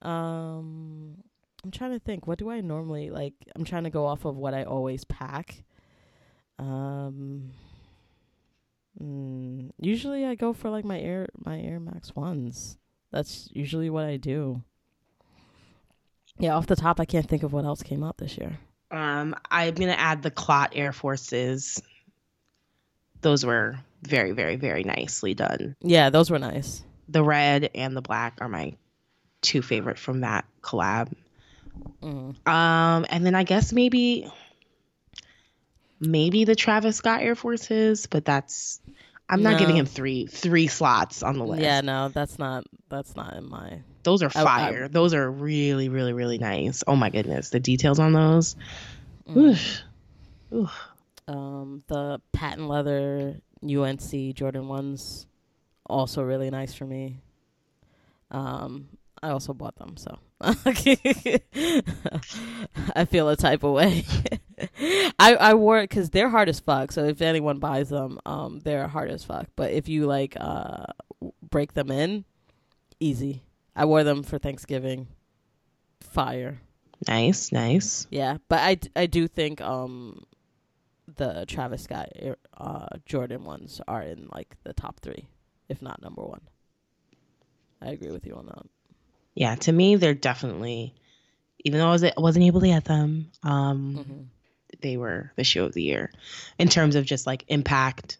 [0.03, 1.17] Um,
[1.65, 2.27] I'm trying to think.
[2.27, 3.35] What do I normally like?
[3.57, 5.65] I'm trying to go off of what I always pack.
[6.59, 7.53] Um.
[9.03, 12.79] Mm, usually I go for like my air my Air Max ones.
[13.11, 14.63] That's usually what I do.
[16.39, 18.59] Yeah, off the top, I can't think of what else came out this year.
[18.93, 21.83] Um, I'm gonna add the Clot Air Forces.
[23.23, 25.75] Those were very, very, very nicely done.
[25.81, 26.83] Yeah, those were nice.
[27.09, 28.75] The red and the black are my
[29.41, 31.13] two favorite from that collab.
[32.03, 32.47] Mm.
[32.47, 34.31] Um, and then I guess maybe,
[36.01, 38.81] maybe the Travis Scott Air Forces, but that's
[39.29, 39.59] I'm not No.
[39.59, 41.63] giving him three three slots on the list.
[41.63, 43.81] Yeah, no, that's not that's not in my.
[44.03, 44.89] Those are I- I- fire.
[44.89, 46.83] those are really, really, really nice.
[46.87, 48.57] Oh my goodness, the details on those.
[49.29, 49.37] Mm.
[49.37, 49.81] Oof.
[50.55, 50.81] Oof.
[51.29, 55.27] Um, the patent leather UNC Jordan ones
[55.87, 57.21] also really nice for me.
[58.31, 58.89] Um,
[59.23, 60.53] I also bought them, so I
[63.09, 64.05] feel a type of way.
[65.19, 66.93] I I wore it because they're hard as fuck.
[66.93, 69.47] So if anyone buys them, um, they're hard as fuck.
[69.57, 70.87] But if you like uh
[71.51, 72.25] break them in,
[73.01, 73.43] easy.
[73.75, 75.09] I wore them for Thanksgiving.
[76.01, 76.59] Fire.
[77.09, 78.07] Nice, nice.
[78.11, 80.25] Yeah, but I, I do think um
[81.17, 82.09] the Travis Scott
[82.57, 85.27] uh Jordan ones are in like the top 3,
[85.69, 86.41] if not number 1.
[87.81, 88.67] I agree with you on that.
[89.35, 90.95] Yeah, to me they're definitely
[91.65, 94.23] even though I was wasn't able to get them, um Mm-hmm.
[94.81, 96.13] they were the shoe of the year
[96.59, 98.19] in terms of just like impact.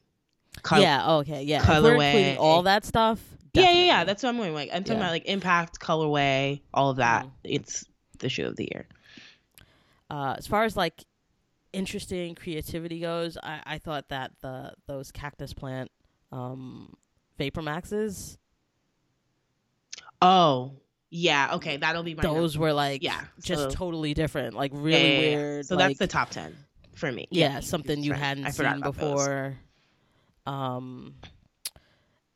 [0.63, 1.63] Col- yeah, okay, yeah.
[1.63, 2.37] Colorway.
[2.39, 3.21] all that stuff.
[3.55, 4.05] Yeah, yeah, yeah.
[4.05, 4.55] That's what I'm going.
[4.55, 5.05] Like I'm talking Yeah.
[5.05, 7.25] about like impact, colorway, all of that.
[7.27, 7.31] Mhm.
[7.45, 7.85] It's
[8.19, 8.87] the shoe of the year.
[10.11, 11.05] uh, as far as like
[11.73, 15.91] interesting creativity goes, I, I thought that the those cactus plant
[16.31, 16.93] um,
[17.39, 18.39] vapor maxes,
[20.21, 20.73] Oh,
[21.11, 21.51] yeah.
[21.55, 22.23] Okay, that'll be my.
[22.23, 22.41] number.
[22.41, 25.37] those were like Yeah, just so- totally different, like really yeah, yeah.
[25.37, 25.67] weird.
[25.67, 26.57] So like, that's the top ten
[26.95, 27.27] for me.
[27.31, 28.95] yeah, something you hadn't seen about those.
[28.95, 29.59] before.
[30.47, 31.15] Um,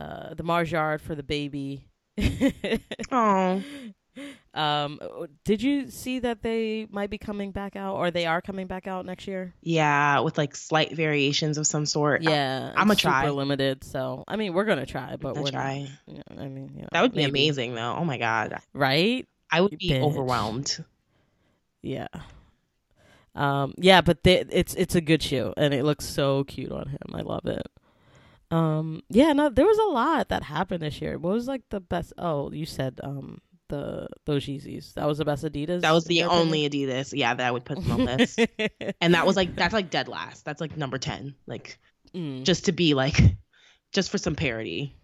[0.01, 1.88] uh, the Marjard for the baby.
[3.12, 3.62] Oh,
[4.55, 4.99] um,
[5.44, 8.86] did you see that they might be coming back out, or they are coming back
[8.86, 9.53] out next year?
[9.61, 12.22] yeah, with like slight variations of some sort.
[12.22, 13.22] Yeah, I'ma try.
[13.24, 15.88] Super limited, so I mean, we're gonna try, but I'll we're try.
[16.09, 16.22] not.
[16.38, 17.28] I mean, you know, That would be maybe.
[17.28, 17.94] amazing, though.
[17.99, 19.26] Oh my god, right?
[19.51, 20.03] I would You be bitch.
[20.03, 20.82] overwhelmed.
[21.82, 22.09] Yeah.
[23.34, 23.74] Um.
[23.76, 26.99] Yeah, but they, it's it's a good shoe, and it looks so cute on him.
[27.12, 27.66] I love it.
[28.51, 29.03] Um.
[29.09, 29.32] Yeah.
[29.32, 31.18] No, there was a lot that happened this year.
[31.18, 32.12] What was like the best?
[32.18, 34.94] Oh, you said um the those Yeezys.
[34.94, 35.80] That was the best Adidas.
[35.80, 38.18] That was the only Adidas, yeah, that I would put them on opinion?
[38.18, 38.40] list.
[39.01, 40.44] and that was like that's like dead last.
[40.44, 41.34] That's like number ten.
[41.47, 41.78] Like
[42.14, 43.20] Mm, just to be like,
[43.92, 44.94] just for some parity.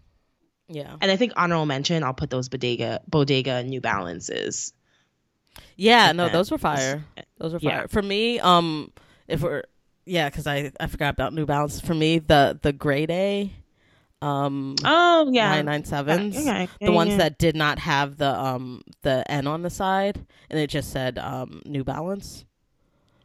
[0.69, 0.95] yeah.
[1.01, 4.73] And I think honorable mention, I'll put those Bodega, Bodega New Balances.
[5.75, 6.33] Yeah, like no, that.
[6.33, 7.03] those were fire.
[7.37, 7.81] Those were fire.
[7.81, 7.87] Yeah.
[7.87, 8.91] For me, um,
[9.27, 9.63] if we're
[10.05, 11.79] yeah, because I I forgot about New Balance.
[11.81, 13.51] For me, the the grade A,
[14.21, 16.35] um, Oh yeah, nine nine sevens,
[16.81, 20.67] the ones that did not have the um the N on the side, and it
[20.69, 22.45] just said um New Balance,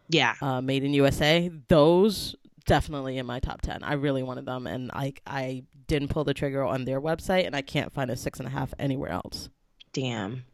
[0.08, 1.50] yeah, uh, made in USA.
[1.68, 2.34] Those
[2.66, 3.82] definitely in my top ten.
[3.82, 7.56] I really wanted them, and I I didn't pull the trigger on their website, and
[7.56, 9.48] I can't find a six and a half anywhere else.
[9.92, 10.44] damn.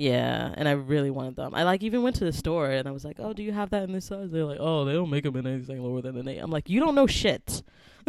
[0.00, 1.56] Yeah, and I really wanted them.
[1.56, 3.70] I like even went to the store and I was like, "Oh, do you have
[3.70, 6.16] that in this size?" They're like, "Oh, they don't make them in anything lower than
[6.16, 6.38] an eight.
[6.38, 7.62] I'm like, "You don't know shit."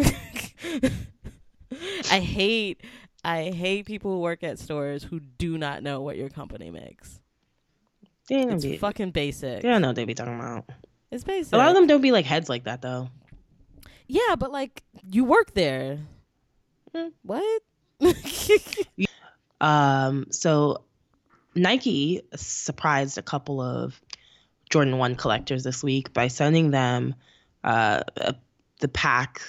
[2.12, 2.82] I hate,
[3.24, 7.20] I hate people who work at stores who do not know what your company makes.
[8.28, 9.64] They It's be, fucking basic.
[9.64, 10.66] they don't know what they be talking about.
[11.10, 11.54] It's basic.
[11.54, 13.10] A lot of them don't be like heads like that though.
[14.08, 15.98] yeah, but like you work there.
[16.96, 17.08] Hmm.
[17.24, 17.62] What?
[19.62, 20.86] Um, so
[21.56, 24.00] Nike surprised a couple of
[24.70, 27.16] Jordan 1 collectors this week by sending them
[27.64, 28.04] uh,
[28.80, 29.41] the pack,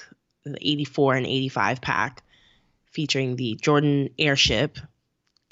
[0.44, 2.22] the 84 and 85 pack,
[2.86, 4.78] featuring the Jordan Airship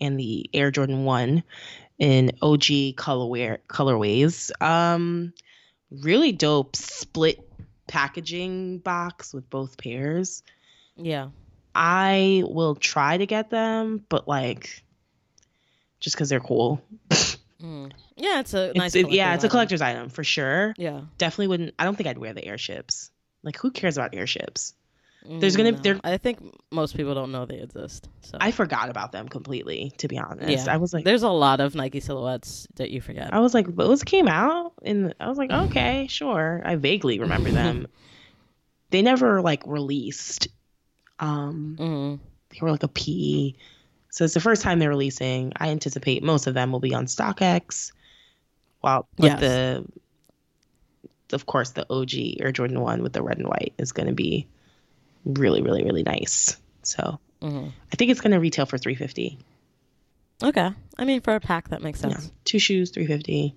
[0.00, 1.42] and the Air Jordan 1
[1.98, 2.62] in OG
[2.96, 4.50] colorway, colorways.
[4.62, 5.32] Um,
[5.90, 7.40] really dope split
[7.86, 10.42] packaging box with both pairs.
[10.96, 11.28] yeah.
[11.74, 14.82] I will try to get them, but like,
[16.00, 16.82] just because they're cool.
[17.60, 17.90] Mm.
[18.16, 18.94] Yeah, it's a It's, nice.
[18.94, 20.74] it- yeah, it's a collector's item for sure.
[20.76, 21.00] Yeah.
[21.18, 21.74] Definitely wouldn't.
[21.78, 23.10] I don't think I'd wear the airships.
[23.42, 24.74] Like, who cares about airships?
[25.28, 26.38] There's gonna- Mm, there- I think
[26.70, 28.08] most people don't know they exist.
[28.22, 29.92] So I forgot about them completely.
[29.98, 30.72] To be honest, Yeah.
[30.72, 33.34] I was like, there's a lot of Nike silhouettes that you forget.
[33.34, 36.62] I was like, those came out, and I was like, okay, sure.
[36.64, 37.88] I vaguely remember them.
[38.90, 40.48] they never like released.
[41.18, 42.14] Um, hmm
[42.50, 43.56] they were like a P.
[44.10, 45.52] So it's the first time they're releasing.
[45.56, 47.92] I anticipate most of them will be on StockX.
[48.80, 49.40] While with Yes.
[49.40, 49.84] the,
[51.32, 54.14] of course, the OG Air Jordan one with the red and white is going to
[54.14, 54.46] be
[55.24, 56.56] really, really, really nice.
[56.82, 59.38] So hmm I think it's going to retail for three fifty.
[60.42, 60.70] Okay.
[60.96, 62.24] I mean, for a pack, that makes sense.
[62.26, 63.54] Yeah, two shoes, three fifty.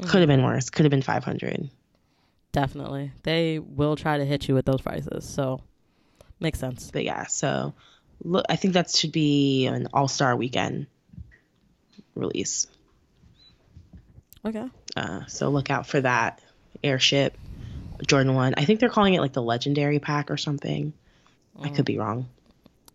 [0.00, 0.08] Mhm.
[0.08, 0.70] Could have been worse.
[0.70, 1.68] Could have been five hundred.
[2.52, 5.28] Definitely, they will try to hit you with those prices.
[5.28, 5.60] So
[6.38, 6.90] makes sense.
[6.92, 7.74] But yeah, so
[8.24, 10.86] look, I think that should be an All Star Weekend
[12.14, 12.66] release.
[14.44, 14.64] Okay.
[14.96, 16.40] Uh, so look out for that
[16.82, 17.36] airship
[18.06, 18.54] Jordan one.
[18.56, 20.92] I think they're calling it like the legendary pack or something.
[21.60, 21.76] I Mm.
[21.76, 22.28] could be wrong.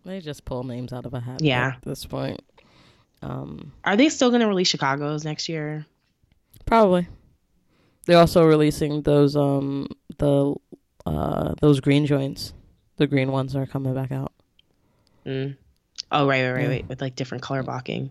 [0.04, 1.42] They just pull names out of a hat.
[1.42, 1.72] Yeah.
[1.76, 2.40] At this point.
[3.22, 3.72] Um.
[3.84, 5.84] Are they still going to release Chicago's next year?
[6.66, 7.06] Probably.
[8.06, 10.54] They're also releasing those um the
[11.06, 12.52] uh, those green joints.
[12.96, 14.29] The green ones are coming back out.
[15.26, 15.56] Mm.
[16.12, 16.88] Oh right, right, right, right.
[16.88, 18.10] With like different color blocking.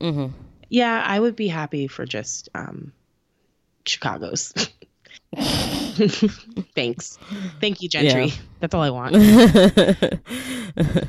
[0.00, 0.34] Mm-hmm.
[0.68, 2.92] Yeah, I would be happy for just um,
[3.86, 4.52] Chicago's.
[6.74, 7.18] Thanks.
[7.60, 8.26] Thank you, Gentry.
[8.26, 8.34] Yeah.
[8.60, 9.16] That's all I want.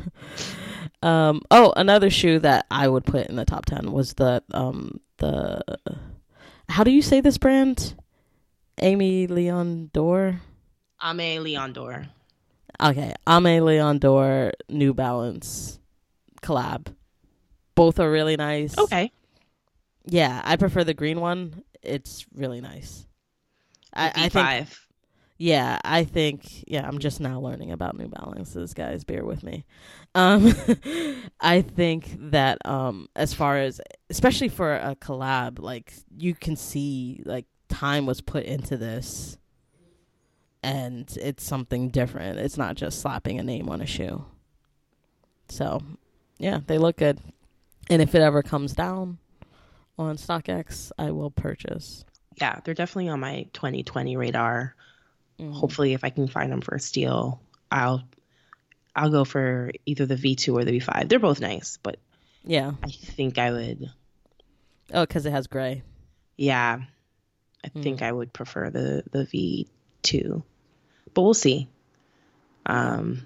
[1.03, 1.41] um.
[1.51, 5.61] Oh, another shoe that I would put in the top ten was the um the.
[6.69, 7.95] How do you say this brand?
[8.81, 10.41] Amy Leon Dore.
[11.01, 12.07] Aimé Leon Dore.
[12.81, 15.79] Okay, Aimé Leon Dore New Balance
[16.41, 16.93] collab.
[17.75, 18.77] Both are really nice.
[18.77, 19.11] Okay.
[20.05, 21.63] Yeah, I prefer the green one.
[21.81, 23.05] It's really nice.
[23.93, 24.87] I, I think five.
[25.37, 29.03] Yeah, I think yeah, I'm just now learning about New Balances, guys.
[29.03, 29.65] Bear with me.
[30.13, 30.53] Um
[31.41, 37.21] I think that um as far as especially for a collab, like you can see
[37.25, 39.37] like time was put into this
[40.65, 42.39] and it's something different.
[42.39, 44.25] It's not just slapping a name on a shoe.
[45.49, 45.81] So,
[46.39, 47.19] yeah, they look good.
[47.89, 49.19] And if it ever comes down
[49.97, 52.03] on StockX, I will purchase.
[52.41, 54.75] Yeah, they're definitely on my 2020 radar.
[55.39, 55.53] Mhm.
[55.53, 57.39] Hopefully, if I can find them for a steal,
[57.71, 58.03] I'll
[58.97, 61.09] I'll go for either the V2 or the V5.
[61.09, 61.99] They're both nice, but
[62.45, 62.71] Yeah.
[62.81, 63.91] I think I would.
[64.93, 65.83] Oh, because it has gray.
[66.37, 66.79] Yeah,
[67.63, 67.81] I Hmm.
[67.83, 70.43] think I would prefer the the V2,
[71.15, 71.67] but we'll see.
[72.67, 73.25] Um,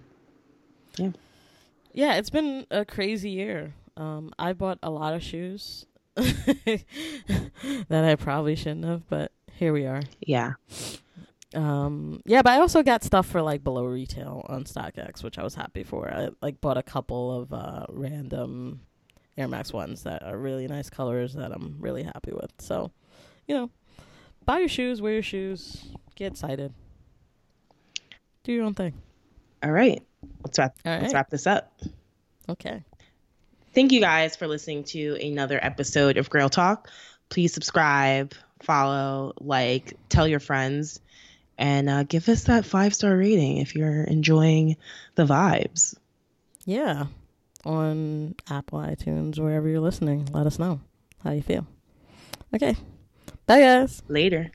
[1.94, 3.74] Yeah, it's been a crazy year.
[3.98, 5.86] Um, I bought a lot of shoes
[6.16, 6.86] that
[7.92, 10.02] I probably shouldn't have, but here we are.
[10.22, 10.54] yeah,
[11.54, 15.44] Um, yeah, but I also got stuff for like below retail on StockX, which I
[15.44, 16.10] was happy for.
[16.14, 18.82] I like bought a couple of uh, random
[19.38, 22.52] Air Max ones that are really nice colors that I'm really happy with.
[22.60, 22.92] So,
[23.48, 23.70] you know,
[24.46, 25.86] buy your shoes, wear your shoes,
[26.16, 26.74] get excited,
[28.50, 28.94] do your own thing.
[29.64, 30.02] all right.
[30.44, 30.76] Let's wrap.
[30.86, 31.72] All Let's wrap this up.
[32.50, 32.84] Okay.
[33.76, 36.90] Thank you guys for listening to another episode of Grail Talk.
[37.30, 38.34] Please subscribe,
[38.64, 41.00] follow, like, tell your friends,
[41.60, 44.78] and uh, give us that five star rating if you're enjoying
[45.14, 45.96] the vibes.
[46.66, 47.06] Yeah.
[47.66, 50.82] On Apple, iTunes, wherever you're listening, let us know
[51.24, 51.68] how you feel.
[52.56, 52.76] Okay.
[53.46, 54.02] Bye, guys.
[54.08, 54.52] Later.